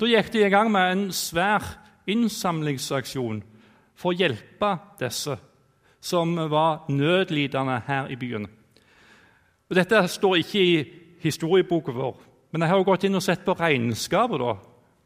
Da 0.00 0.08
gikk 0.08 0.32
de 0.32 0.46
i 0.46 0.50
gang 0.50 0.70
med 0.72 0.92
en 0.92 1.04
svær 1.14 1.66
innsamlingsaksjon 2.10 3.42
for 3.94 4.10
å 4.10 4.16
hjelpe 4.16 4.72
disse 5.00 5.36
som 6.02 6.34
var 6.50 6.88
nødlidende 6.90 7.78
her 7.86 8.10
i 8.10 8.18
byen. 8.18 8.48
Og 9.70 9.76
Dette 9.78 10.02
står 10.10 10.40
ikke 10.40 10.62
i 10.62 10.74
historieboka 11.22 11.94
vår, 11.94 12.16
men 12.50 12.64
jeg 12.64 12.72
har 12.72 12.84
gått 12.84 13.04
inn 13.06 13.16
og 13.16 13.22
sett 13.22 13.44
på 13.44 13.54
regnskapet. 13.54 14.40
da. 14.40 14.56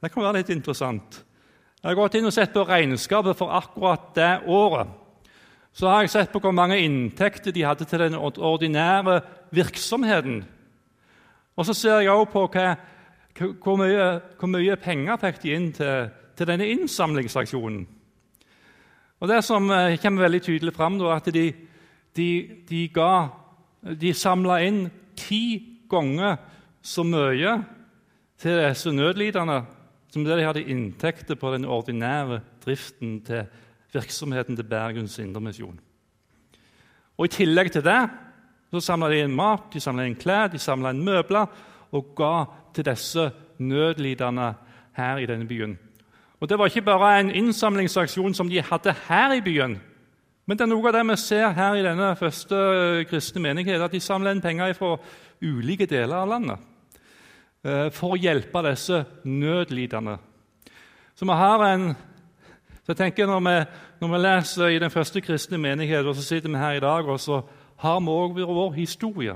Det 0.02 0.12
kan 0.12 0.22
være 0.22 0.38
litt 0.38 0.50
interessant. 0.50 1.24
Jeg 1.82 1.90
har 1.90 1.94
gått 1.94 2.14
inn 2.14 2.26
og 2.26 2.32
sett 2.32 2.54
på 2.54 2.64
regnskapet 2.64 3.36
for 3.36 3.52
akkurat 3.52 4.14
det 4.14 4.40
året. 4.46 4.88
Så 5.76 5.90
har 5.90 6.04
jeg 6.04 6.10
sett 6.14 6.32
på 6.32 6.40
hvor 6.40 6.54
mange 6.56 6.78
inntekter 6.80 7.52
de 7.52 7.66
hadde 7.68 7.84
til 7.84 8.00
den 8.00 8.14
ordinære 8.16 9.20
virksomheten 9.52 10.44
og 11.56 11.66
så 11.66 11.74
ser 11.74 12.02
jeg 12.04 12.12
også 12.12 12.32
på 12.32 12.42
hva, 12.52 12.66
hvor, 13.36 13.78
mye, 13.80 14.08
hvor, 14.38 14.50
mye, 14.52 14.76
penger 14.80 15.20
fikk 15.20 15.40
de 15.42 15.54
inn 15.56 15.70
til, 15.76 16.10
til 16.36 16.48
denne 16.50 16.68
innsamlingsaksjonen. 16.68 17.86
Og 19.20 19.28
Det 19.28 19.40
som 19.44 19.70
eh, 19.72 19.96
kommer 20.02 20.26
veldig 20.26 20.42
tydelig 20.44 20.74
fram, 20.76 21.00
er 21.00 21.14
at 21.14 21.30
de, 21.32 21.46
de, 22.16 22.28
de, 22.68 22.82
de 23.96 24.12
samla 24.12 24.60
inn 24.66 24.84
ti 25.16 25.42
ganger 25.88 26.36
så 26.84 27.04
mye 27.04 27.56
til 28.36 28.60
disse 28.60 28.92
nødlidende 28.92 29.62
som 30.12 30.24
det 30.24 30.36
de 30.36 30.44
hadde 30.44 30.68
inntekter 30.68 31.40
på 31.40 31.54
den 31.54 31.64
ordinære 31.64 32.42
driften 32.64 33.20
til 33.24 33.48
virksomheten 33.96 34.56
til 34.56 34.68
Bergens 34.68 35.18
Indremisjon. 35.22 35.80
Og 37.16 37.26
I 37.26 37.32
tillegg 37.32 37.72
til 37.72 37.84
det 37.84 38.00
så 38.72 38.82
samla 38.82 39.08
de 39.12 39.22
inn 39.24 39.34
mat, 39.34 39.70
de 39.72 39.80
samla 39.80 40.06
inn 40.06 40.18
klær, 40.18 40.50
de 40.52 40.60
samla 40.60 40.92
inn 40.92 41.04
møbler 41.06 41.48
og 41.96 42.14
ga 42.18 42.34
til 42.76 42.86
disse 42.88 43.30
nødlidende 43.62 44.52
her 44.96 45.20
i 45.22 45.26
denne 45.28 45.48
byen. 45.48 45.78
Og 46.40 46.48
Det 46.48 46.58
var 46.58 46.66
ikke 46.66 46.82
bare 46.82 47.20
en 47.20 47.30
innsamlingsaksjon 47.30 48.34
som 48.34 48.48
de 48.48 48.62
hadde 48.62 48.94
her 49.08 49.32
i 49.32 49.40
byen. 49.40 49.78
Men 50.46 50.58
det 50.58 50.66
er 50.66 50.70
noe 50.70 50.88
av 50.88 50.94
det 50.94 51.06
vi 51.08 51.16
ser 51.18 51.54
her 51.56 51.74
i 51.74 51.82
denne 51.82 52.12
første 52.16 52.56
kristne 53.10 53.42
menighet, 53.42 53.82
at 53.82 53.92
de 53.92 54.00
samler 54.00 54.36
inn 54.36 54.42
penger 54.44 54.76
fra 54.78 54.96
ulike 55.42 55.88
deler 55.90 56.20
av 56.20 56.28
landet 56.30 56.58
eh, 57.64 57.88
for 57.90 58.14
å 58.14 58.20
hjelpe 58.20 58.62
disse 58.68 59.02
nødlidende. 59.24 60.18
Så 61.16 61.26
vi 61.26 61.38
har 61.40 61.64
en 61.66 61.88
så 62.86 62.92
jeg 62.92 62.96
tenker 62.96 63.26
Når 63.26 63.40
vi, 63.40 63.64
når 64.00 64.08
vi 64.08 64.18
leser 64.22 64.66
i 64.66 64.78
den 64.78 64.90
første 64.90 65.20
kristne 65.20 65.58
menighet, 65.58 66.06
og 66.06 66.14
så 66.14 66.22
sitter 66.22 66.48
vi 66.48 66.56
her 66.56 66.72
i 66.78 66.80
dag 66.80 67.08
og 67.08 67.20
så 67.20 67.40
har 67.76 68.00
vi 68.00 68.10
òg 68.10 68.38
vår 68.46 68.72
historie. 68.72 69.34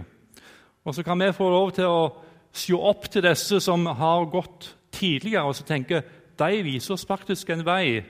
Og 0.85 0.95
så 0.95 1.03
kan 1.03 1.19
vi 1.19 1.33
få 1.33 1.51
lov 1.51 1.73
til 1.73 1.85
å 1.85 2.13
se 2.53 2.75
opp 2.75 3.11
til 3.11 3.23
disse 3.23 3.61
som 3.61 3.87
har 3.87 4.31
gått 4.31 4.77
tidligere, 4.93 5.43
og 5.43 5.55
så 5.55 5.67
tenke 5.67 6.03
de 6.39 6.63
viser 6.63 6.95
oss 6.95 7.07
faktisk 7.07 7.51
en 7.51 7.67
vei 7.67 8.05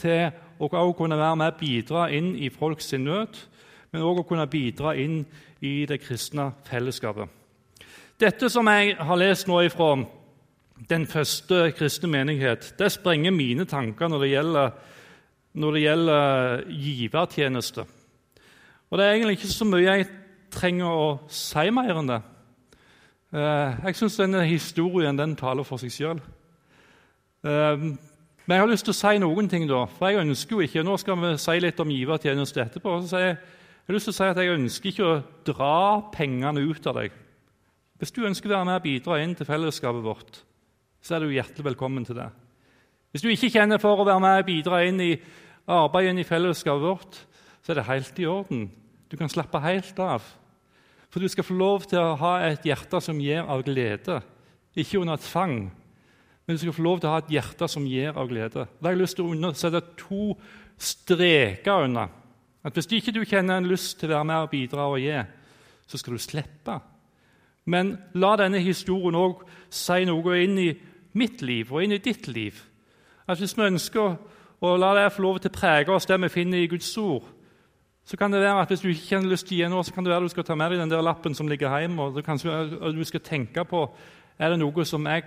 til 0.00 0.32
å 0.58 0.92
kunne 0.96 1.18
være 1.18 1.36
med 1.36 1.52
og 1.52 1.60
bidra 1.60 2.08
inn 2.08 2.34
i 2.34 2.48
folks 2.48 2.92
nød, 2.92 3.36
men 3.92 4.02
òg 4.02 4.24
å 4.24 4.26
kunne 4.26 4.48
bidra 4.48 4.96
inn 4.96 5.26
i 5.60 5.84
det 5.86 6.00
kristne 6.00 6.54
fellesskapet. 6.64 7.28
Dette 8.20 8.48
som 8.48 8.66
jeg 8.66 8.96
har 8.96 9.20
lest 9.20 9.46
nå 9.46 9.60
ifra 9.60 9.92
den 10.88 11.06
første 11.06 11.70
kristne 11.76 12.10
menighet, 12.10 12.74
det 12.78 12.92
sprenger 12.92 13.32
mine 13.32 13.64
tanker 13.64 14.08
når 14.08 14.24
det 14.24 14.30
gjelder, 14.30 14.70
når 15.54 15.72
det 15.72 15.82
gjelder 15.82 16.64
givertjeneste. 16.68 17.84
Og 18.90 18.98
det 18.98 19.06
er 19.06 19.12
egentlig 19.16 19.38
ikke 19.38 19.52
så 19.54 19.66
mye 19.68 19.84
jeg 19.84 20.08
trenger 20.54 20.86
å 20.86 21.06
si 21.32 21.70
mer 21.74 21.98
enn 21.98 22.10
det. 22.10 22.20
Eh, 23.34 23.80
jeg 23.88 23.98
syns 23.98 24.20
denne 24.20 24.44
historien 24.46 25.18
den 25.18 25.34
taler 25.38 25.66
for 25.66 25.82
seg 25.82 25.90
sjøl. 25.90 26.20
Eh, 27.44 27.88
men 28.44 28.54
jeg 28.54 28.60
har 28.60 28.70
lyst 28.70 28.84
til 28.86 28.92
å 28.92 28.98
si 28.98 29.18
noen 29.22 29.48
ting, 29.48 29.64
da, 29.66 29.86
for 29.88 30.12
jeg 30.12 30.20
ønsker 30.20 30.58
jo 30.58 30.64
ikke 30.66 30.84
Nå 30.84 30.98
skal 31.00 31.16
vi 31.16 31.34
si 31.40 31.58
litt 31.64 31.80
om 31.80 31.90
givertjeneste 31.90 32.60
etterpå. 32.60 33.00
så 33.08 33.22
jeg, 33.22 33.36
jeg 33.38 33.88
har 33.88 33.96
lyst 33.96 34.10
til 34.10 34.14
å 34.14 34.18
si 34.18 34.30
at 34.30 34.40
jeg 34.40 34.54
ønsker 34.54 34.90
ikke 34.90 35.08
å 35.08 35.20
dra 35.48 35.76
pengene 36.12 36.60
ut 36.60 36.86
av 36.86 37.00
deg. 37.00 37.14
Hvis 37.98 38.12
du 38.12 38.26
ønsker 38.26 38.50
å 38.50 38.58
være 38.58 38.68
med 38.68 38.78
og 38.78 38.84
bidra 38.84 39.22
inn 39.22 39.34
til 39.34 39.48
fellesskapet 39.48 40.04
vårt, 40.04 40.42
så 41.04 41.16
er 41.16 41.24
du 41.24 41.34
hjertelig 41.34 41.66
velkommen 41.66 42.04
til 42.06 42.16
det. 42.16 42.30
Hvis 43.12 43.22
du 43.22 43.28
ikke 43.30 43.52
kjenner 43.52 43.78
for 43.78 44.00
å 44.00 44.06
være 44.08 44.22
med 44.24 44.40
og 44.40 44.48
bidra 44.48 44.80
inn 44.88 45.02
i 45.04 45.12
arbeidet 45.70 46.16
i 46.22 46.26
fellesskapet 46.26 46.82
vårt, 46.82 47.18
så 47.62 47.72
er 47.72 47.78
det 47.78 47.86
helt 47.90 48.18
i 48.20 48.26
orden. 48.28 48.64
Du 49.12 49.16
kan 49.20 49.30
slappe 49.30 49.60
helt 49.62 50.00
av. 50.00 50.24
For 51.12 51.22
du 51.22 51.28
skal 51.30 51.46
få 51.46 51.54
lov 51.54 51.84
til 51.86 52.00
å 52.00 52.16
ha 52.18 52.32
et 52.48 52.64
hjerte 52.66 52.98
som 53.04 53.20
gir 53.22 53.44
av 53.44 53.62
glede, 53.66 54.18
ikke 54.74 54.98
under 55.04 55.20
tvang. 55.22 55.58
Men 56.44 56.56
du 56.56 56.60
skal 56.60 56.74
få 56.74 56.84
lov 56.84 57.00
til 57.00 57.08
å 57.08 57.12
ha 57.14 57.20
et 57.22 57.30
hjerte 57.36 57.68
som 57.70 57.86
gir 57.86 58.16
av 58.16 58.28
glede. 58.32 58.64
Da 58.66 58.88
har 58.88 58.96
jeg 58.96 59.02
lyst 59.04 59.20
til 59.20 59.46
å 59.46 59.52
sette 59.54 59.84
to 60.00 60.32
streker 60.80 61.84
under. 61.84 62.08
At 62.64 62.74
Hvis 62.74 62.90
ikke 62.90 63.24
kjenner 63.28 63.60
en 63.60 63.68
lyst 63.68 64.00
til 64.00 64.10
å 64.10 64.16
være 64.16 64.28
med 64.32 64.48
og 64.48 64.50
bidra 64.50 64.88
og 64.88 64.98
gi, 64.98 65.20
så 65.86 66.00
skal 66.00 66.16
du 66.16 66.18
slippe. 66.18 66.80
Men 67.66 67.94
la 68.14 68.34
denne 68.36 68.58
historien 68.60 69.16
òg 69.16 69.44
si 69.72 70.04
noe 70.08 70.40
inn 70.42 70.58
i 70.58 70.68
mitt 71.14 71.42
liv 71.42 71.72
og 71.72 71.84
inn 71.84 71.94
i 71.96 72.02
ditt 72.02 72.28
liv. 72.28 72.58
At 73.26 73.38
Hvis 73.38 73.56
vi 73.56 73.64
ønsker 73.64 74.16
å, 74.60 74.76
la 74.76 74.94
det 74.94 75.12
få 75.12 75.22
lov 75.22 75.38
til 75.40 75.52
å 75.52 75.58
prege 75.58 75.94
oss 75.94 76.06
det 76.06 76.20
vi 76.20 76.28
finner 76.28 76.58
i 76.58 76.68
Guds 76.68 76.90
ord, 76.98 77.24
så 78.04 78.18
kan 78.20 78.32
det 78.32 78.42
være 78.42 78.60
at 78.60 78.68
Hvis 78.68 78.80
du 78.80 78.90
ikke 78.90 79.16
har 79.16 79.30
lyst 79.30 79.46
til 79.48 79.56
å 79.56 79.62
gi 79.62 79.70
noe, 79.72 79.84
så 79.84 79.94
kan 79.94 80.04
det 80.04 80.12
være 80.12 80.24
at 80.24 80.28
du 80.28 80.34
skal 80.34 80.44
ta 80.44 80.54
med 80.54 80.70
deg 80.70 80.82
den 80.82 80.92
der 80.92 81.02
lappen 81.02 81.34
som 81.34 81.48
ligger 81.48 81.72
hjemme, 81.78 82.02
og, 82.02 82.20
kanskje, 82.24 82.52
og 82.80 82.94
du 82.94 83.04
skal 83.04 83.20
tenke 83.20 83.64
på 83.64 83.88
er 84.38 84.50
det 84.50 84.58
noe 84.58 84.84
som 84.84 85.06
jeg 85.06 85.24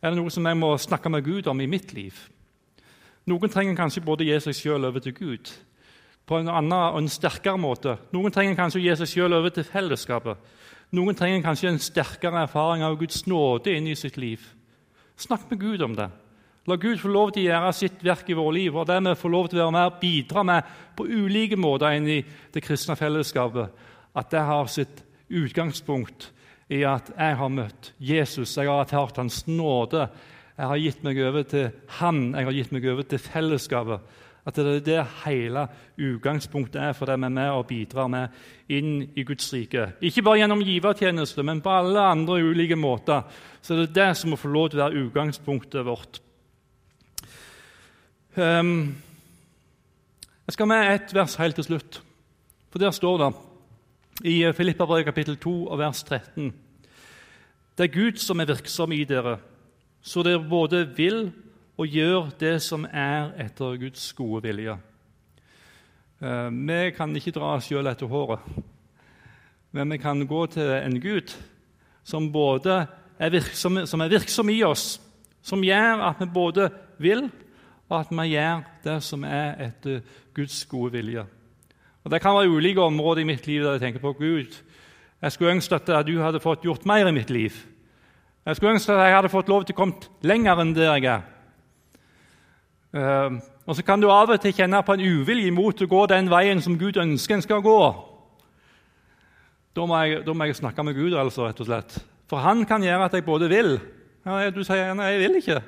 er 0.00 0.14
det 0.14 0.16
noe 0.16 0.32
som 0.32 0.46
jeg 0.48 0.56
må 0.56 0.70
snakke 0.80 1.10
med 1.12 1.24
Gud 1.24 1.46
om 1.46 1.60
i 1.60 1.68
mitt 1.68 1.92
liv. 1.92 2.16
Noen 3.28 3.52
trenger 3.52 3.76
kanskje 3.76 4.02
både 4.04 4.24
å 4.24 4.30
gi 4.30 4.38
seg 4.46 4.56
sjøl 4.56 4.86
over 4.88 5.02
til 5.04 5.12
Gud 5.12 5.50
på 6.30 6.38
en 6.38 6.48
annen 6.48 6.72
og 6.72 7.00
en 7.00 7.10
sterkere 7.10 7.58
måte. 7.58 7.96
Noen 8.14 8.32
trenger 8.32 8.56
kanskje 8.56 8.78
å 8.78 8.84
gi 8.84 8.94
seg 9.00 9.10
sjøl 9.10 9.34
over 9.34 9.52
til 9.52 9.66
fellesskapet. 9.66 10.38
Noen 10.96 11.18
trenger 11.18 11.42
kanskje 11.44 11.72
en 11.72 11.82
sterkere 11.82 12.44
erfaring 12.46 12.84
av 12.86 12.96
Guds 13.00 13.24
nåde 13.28 13.74
inn 13.74 13.88
i 13.90 13.96
sitt 13.98 14.16
liv. 14.16 14.44
Snakk 15.20 15.50
med 15.50 15.60
Gud 15.60 15.82
om 15.84 15.94
det. 15.96 16.08
La 16.68 16.76
Gud 16.80 17.00
få 17.00 17.10
lov 17.12 17.30
til 17.34 17.44
å 17.44 17.50
gjøre 17.50 17.72
sitt 17.76 18.02
verk 18.04 18.28
i 18.32 18.36
våre 18.36 18.54
liv, 18.56 18.76
og 18.76 18.88
vi 18.88 19.14
får 19.20 19.32
lov 19.32 19.48
til 19.50 19.58
å 19.58 19.66
være 19.66 19.74
med 19.74 19.88
og 19.90 19.98
bidra 20.00 20.44
med 20.48 20.70
på 20.96 21.04
ulike 21.08 21.58
måter 21.60 21.96
inn 21.96 22.08
i 22.08 22.20
det 22.54 22.62
kristne 22.64 22.96
fellesskapet, 22.96 23.68
at 24.16 24.30
det 24.32 24.44
har 24.48 24.70
sitt 24.72 25.02
utgangspunkt 25.28 26.30
i 26.72 26.82
at 26.88 27.10
jeg 27.12 27.36
har 27.36 27.52
møtt 27.52 27.92
Jesus, 27.98 28.56
jeg 28.56 28.70
har 28.70 28.84
erfart 28.84 29.20
Hans 29.20 29.42
nåde. 29.48 30.06
Jeg 30.56 30.68
har 30.70 30.80
gitt 30.80 31.04
meg 31.04 31.20
over 31.24 31.46
til 31.48 31.70
Han, 31.98 32.22
jeg 32.36 32.48
har 32.48 32.56
gitt 32.56 32.72
meg 32.76 32.88
over 32.92 33.08
til 33.08 33.22
fellesskapet. 33.24 34.16
At 34.50 34.56
det 34.58 34.66
er 34.66 34.80
det 34.82 35.02
hele 35.22 35.62
utgangspunktet 35.94 36.80
er 36.82 36.94
for 36.98 37.06
det 37.06 37.14
vi 37.20 37.28
er 37.28 37.34
med 37.36 37.50
og 37.54 37.68
bidrar 37.68 38.08
med 38.10 38.72
inn 38.74 39.04
i 39.14 39.22
Guds 39.22 39.46
rike. 39.54 39.92
Ikke 40.02 40.24
bare 40.26 40.40
gjennom 40.40 40.64
givertjeneste, 40.66 41.44
men 41.46 41.60
på 41.62 41.70
alle 41.70 42.02
andre 42.02 42.40
ulike 42.42 42.74
måter. 42.74 43.22
Så 43.62 43.76
det 43.78 43.84
er 43.84 43.94
det 44.00 44.08
som 44.18 44.34
må 44.34 44.38
få 44.40 44.50
lov 44.50 44.72
til 44.72 44.80
å 44.80 44.88
være 44.88 45.04
utgangspunktet 45.04 45.86
vårt. 45.86 46.18
Um, 48.34 48.96
jeg 50.46 50.56
skal 50.56 50.70
med 50.70 50.90
ett 50.96 51.14
vers 51.14 51.36
helt 51.38 51.54
til 51.60 51.68
slutt. 51.68 52.00
For 52.70 52.82
Der 52.82 52.90
står 52.90 53.18
det 53.22 53.30
i 54.24 54.52
Filippabrevet 54.52 55.06
kapittel 55.12 55.36
2 55.36 55.54
og 55.68 55.78
vers 55.78 56.02
13.: 56.02 56.50
Det 57.78 57.86
er 57.86 57.94
Gud 57.94 58.18
som 58.18 58.40
er 58.40 58.50
virksom 58.50 58.92
i 58.92 59.04
dere, 59.04 59.38
så 60.02 60.22
dere 60.22 60.42
både 60.42 60.88
vil 60.96 61.30
og 61.80 61.88
gjør 61.88 62.28
det 62.40 62.58
som 62.60 62.84
er 62.84 63.30
etter 63.40 63.78
Guds 63.80 64.10
gode 64.12 64.42
vilje. 64.44 64.74
Uh, 66.20 66.52
vi 66.52 66.90
kan 66.92 67.14
ikke 67.16 67.32
dra 67.32 67.54
oss 67.56 67.70
sjøl 67.70 67.88
etter 67.88 68.10
håret. 68.10 68.44
Men 69.72 69.94
vi 69.94 70.00
kan 70.02 70.20
gå 70.28 70.42
til 70.52 70.68
en 70.76 70.98
Gud 71.00 71.32
som 72.04 72.28
både 72.32 72.82
er 73.20 73.32
virksom, 73.32 73.86
som 73.86 74.00
er 74.04 74.12
virksom 74.12 74.52
i 74.52 74.58
oss, 74.66 75.00
som 75.42 75.64
gjør 75.64 76.04
at 76.10 76.20
vi 76.20 76.28
både 76.34 76.68
vil, 77.00 77.28
og 77.88 77.96
at 78.00 78.12
vi 78.12 78.28
gjør 78.34 78.62
det 78.84 78.98
som 79.06 79.24
er 79.24 79.56
etter 79.70 80.02
Guds 80.36 80.64
gode 80.68 80.92
vilje. 80.98 81.24
Og 82.04 82.10
Det 82.10 82.20
kan 82.20 82.34
være 82.34 82.50
ulike 82.50 82.80
områder 82.82 83.22
i 83.22 83.28
mitt 83.28 83.46
liv 83.46 83.64
der 83.64 83.78
jeg 83.78 83.80
tenker 83.80 84.00
på 84.00 84.12
Gud. 84.12 84.52
Jeg 85.22 85.32
skulle 85.32 85.52
ønske 85.52 85.74
at 85.74 86.06
du 86.06 86.20
hadde 86.20 86.40
fått 86.40 86.64
gjort 86.64 86.86
mer 86.86 87.08
i 87.08 87.12
mitt 87.12 87.30
liv. 87.30 87.52
Jeg 88.46 88.56
skulle 88.56 88.72
ønske 88.72 88.92
at 88.92 89.06
jeg 89.06 89.16
hadde 89.16 89.32
fått 89.32 89.48
lov 89.48 89.64
til 89.64 89.76
å 89.76 89.80
komme 89.80 90.00
lenger 90.22 90.60
enn 90.60 90.74
der 90.76 90.96
jeg 90.96 91.04
er. 91.08 91.39
Uh, 92.90 93.38
og 93.70 93.76
så 93.78 93.84
kan 93.86 94.02
du 94.02 94.08
av 94.10 94.32
og 94.34 94.40
til 94.42 94.54
kjenne 94.56 94.80
på 94.82 94.96
en 94.96 95.02
uvilje 95.04 95.50
mot 95.54 95.78
å 95.78 95.86
gå 95.86 96.06
den 96.10 96.30
veien 96.30 96.62
som 96.62 96.78
Gud 96.78 96.98
ønsker 96.98 97.36
en 97.36 97.44
skal 97.44 97.62
gå. 97.62 97.80
Da 99.78 99.84
må, 99.86 99.98
jeg, 100.02 100.24
da 100.26 100.34
må 100.34 100.48
jeg 100.48 100.58
snakke 100.58 100.82
med 100.82 100.96
Gud, 100.98 101.14
altså, 101.14 101.46
rett 101.46 101.60
og 101.62 101.68
slett. 101.68 102.00
For 102.30 102.42
han 102.42 102.64
kan 102.66 102.82
gjøre 102.82 103.06
at 103.06 103.14
jeg 103.14 103.26
både 103.26 103.50
vil 103.50 103.76
ja, 104.26 104.50
Du 104.54 104.60
sier 104.62 104.82
gjerne 104.82 105.06
jeg 105.06 105.20
vil 105.22 105.38
ikke. 105.38 105.60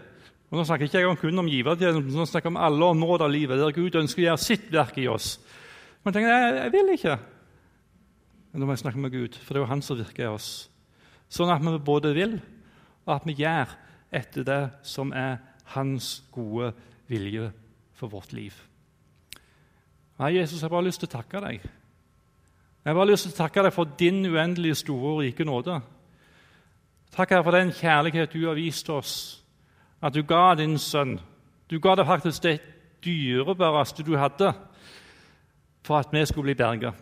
Og 0.50 0.58
Nå 0.58 0.64
snakker 0.66 0.84
jeg 0.84 0.90
ikke 0.90 1.04
jeg 1.04 1.20
kun 1.22 1.40
om 1.40 1.48
givertjenesten, 1.48 2.10
nå 2.18 2.26
snakker 2.28 2.50
jeg 2.50 2.56
om 2.56 2.60
alle 2.60 2.90
områder 2.92 3.24
av 3.24 3.32
livet 3.32 3.62
der 3.62 3.76
Gud 3.76 3.94
ønsker 4.02 4.20
å 4.20 4.26
gjøre 4.26 4.42
sitt 4.42 4.66
verk 4.74 4.98
i 5.00 5.06
oss. 5.08 5.36
Men 6.02 6.12
tenker 6.12 6.34
jeg, 6.34 6.58
jeg 6.58 6.74
vil 6.74 6.92
ikke. 6.96 7.16
Men 8.50 8.60
da 8.60 8.66
må 8.68 8.74
jeg 8.74 8.82
snakke 8.82 9.00
med 9.00 9.14
Gud, 9.14 9.38
for 9.38 9.54
det 9.54 9.62
er 9.62 9.64
jo 9.64 9.70
Han 9.70 9.86
som 9.86 10.02
virker 10.02 10.26
i 10.26 10.32
oss. 10.34 10.50
Sånn 11.32 11.54
at 11.54 11.62
vi 11.64 11.78
både 11.86 12.12
vil, 12.18 12.36
og 13.06 13.14
at 13.14 13.24
vi 13.30 13.38
gjør 13.38 13.72
etter 14.12 14.44
det 14.44 14.62
som 14.84 15.14
er 15.16 15.38
Hans 15.72 16.18
gode 16.34 16.74
vilje 16.74 16.91
for 17.94 18.08
vårt 18.08 18.32
liv. 18.32 18.52
Nei, 20.18 20.36
Jesus, 20.36 20.60
jeg 20.60 20.68
har 20.68 20.76
bare 20.76 20.86
lyst 20.86 21.00
til 21.00 21.08
å 21.08 21.16
takke 21.16 21.40
deg. 21.40 21.62
Jeg 22.82 22.90
har 22.90 22.94
bare 22.98 23.10
lyst 23.10 23.28
til 23.28 23.34
å 23.34 23.40
takke 23.42 23.62
deg 23.62 23.74
for 23.74 23.96
din 23.98 24.24
uendelige 24.26 24.74
store 24.74 25.12
og 25.12 25.22
rike 25.22 25.44
nåde. 25.44 25.80
Takk 27.12 27.34
for 27.44 27.52
den 27.52 27.72
kjærlighet 27.72 28.32
du 28.32 28.46
har 28.46 28.56
vist 28.56 28.88
oss, 28.90 29.42
at 30.02 30.14
du 30.14 30.22
ga 30.22 30.54
din 30.54 30.78
sønn. 30.78 31.18
Du 31.70 31.78
ga 31.78 31.94
det 31.94 32.06
faktisk 32.06 32.42
det 32.42 32.60
dyrebæreste 33.04 34.02
du 34.02 34.16
hadde, 34.16 34.52
for 35.82 35.98
at 35.98 36.12
vi 36.12 36.24
skulle 36.26 36.52
bli 36.52 36.54
berga. 36.54 36.92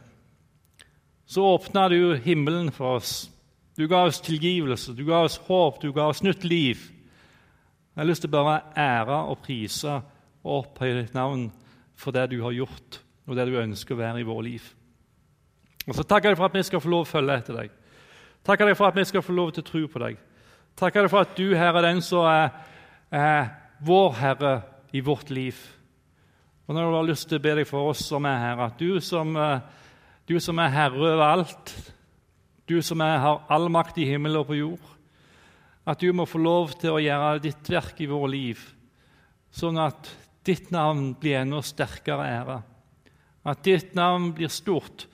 Så 1.27 1.45
åpna 1.45 1.89
du 1.89 2.17
himmelen 2.17 2.73
for 2.73 2.97
oss. 2.97 3.31
Du 3.77 3.87
ga 3.89 4.05
oss 4.05 4.21
tilgivelse, 4.21 4.93
du 4.97 5.05
ga 5.07 5.23
oss 5.25 5.37
håp, 5.47 5.83
du 5.83 5.93
ga 5.93 6.09
oss 6.11 6.23
nytt 6.23 6.45
liv. 6.45 6.91
Jeg 7.95 8.03
har 8.03 8.09
lyst 8.09 8.23
til 8.23 8.31
bare 8.33 8.53
å 8.55 8.81
ære 8.81 9.19
og 9.33 9.41
prise 9.45 9.97
og 10.45 10.53
opphøye 10.61 11.01
ditt 11.01 11.15
navn 11.15 11.49
for 11.99 12.15
det 12.17 12.29
du 12.33 12.39
har 12.45 12.55
gjort, 12.55 13.01
og 13.27 13.37
det 13.37 13.47
du 13.49 13.59
ønsker 13.61 13.97
å 13.97 14.01
være 14.01 14.23
i 14.23 14.29
vårt 14.29 14.47
liv. 14.47 14.69
Og 15.89 15.97
så 15.97 16.05
takker 16.07 16.31
jeg 16.31 16.39
for 16.39 16.49
at 16.49 16.57
vi 16.57 16.63
skal 16.65 16.83
få 16.83 16.93
lov 16.93 17.05
å 17.05 17.11
følge 17.11 17.37
etter 17.41 17.59
deg. 17.59 17.75
Takker 18.47 18.71
deg 18.71 18.79
for 18.79 18.89
at 18.89 18.97
vi 18.97 19.05
skal 19.09 19.25
få 19.25 19.35
lov 19.37 19.53
til 19.53 19.65
å 19.65 19.69
tro 19.69 19.83
på 19.91 20.03
deg. 20.05 20.21
Takker 20.79 21.05
deg 21.05 21.13
for 21.13 21.27
at 21.27 21.35
du, 21.37 21.51
Herre, 21.59 21.83
er 21.83 21.89
den 21.91 22.01
som 22.05 22.25
er, 22.31 22.55
er 23.11 23.51
vår 23.85 24.17
Herre 24.21 24.55
i 24.97 25.03
vårt 25.05 25.31
liv. 25.35 25.59
Og 26.71 26.77
du 26.77 26.81
har 26.81 27.09
lyst 27.09 27.27
til 27.29 27.41
å 27.41 27.43
be 27.43 27.57
deg 27.59 27.67
for 27.67 27.91
oss 27.91 28.05
som 28.07 28.27
er 28.31 28.39
her, 28.39 28.61
at 28.63 28.79
du 28.79 29.01
som, 29.03 29.35
eh, 29.37 29.61
du 30.29 30.39
som 30.39 30.59
er 30.63 30.69
herre 30.71 30.95
over 30.95 31.25
alt, 31.27 31.73
du 32.69 32.81
som 32.83 33.01
er, 33.01 33.19
har 33.19 33.43
all 33.51 33.67
makt 33.69 33.99
i 33.99 34.07
himmel 34.07 34.37
og 34.39 34.47
på 34.47 34.59
jord, 34.61 34.93
at 35.89 36.01
du 36.01 36.11
må 36.13 36.27
få 36.29 36.41
lov 36.43 36.75
til 36.81 36.97
å 36.97 37.03
gjøre 37.03 37.41
ditt 37.45 37.71
verk 37.73 38.01
i 38.03 38.09
vårt 38.11 38.33
liv, 38.33 38.61
sånn 39.51 39.81
at 39.81 40.11
ditt 40.47 40.71
navn 40.75 41.15
blir 41.21 41.41
enda 41.41 41.63
sterkere 41.65 42.27
ære. 42.29 42.59
At 43.49 43.65
ditt 43.65 43.95
navn 43.97 44.31
blir 44.37 44.53
stort, 44.53 45.07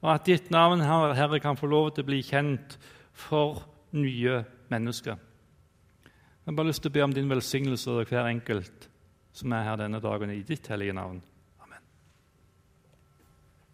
og 0.00 0.10
at 0.14 0.28
ditt 0.28 0.50
navn, 0.54 0.84
Herre, 0.84 1.40
kan 1.40 1.58
få 1.58 1.68
lov 1.68 1.92
til 1.94 2.04
å 2.04 2.08
bli 2.08 2.22
kjent 2.24 2.76
for 3.16 3.62
nye 3.96 4.42
mennesker. 4.72 5.16
Jeg 5.16 6.52
har 6.52 6.56
bare 6.56 6.70
lyst 6.70 6.84
til 6.84 6.92
å 6.92 6.96
be 6.96 7.04
om 7.04 7.14
din 7.14 7.30
velsignelse 7.30 7.90
over 7.90 8.08
hver 8.08 8.28
enkelt 8.30 8.86
som 9.36 9.52
er 9.52 9.66
her 9.66 9.80
denne 9.80 10.00
dagen, 10.00 10.30
i 10.32 10.44
ditt 10.46 10.68
hellige 10.70 10.94
navn. 10.96 11.18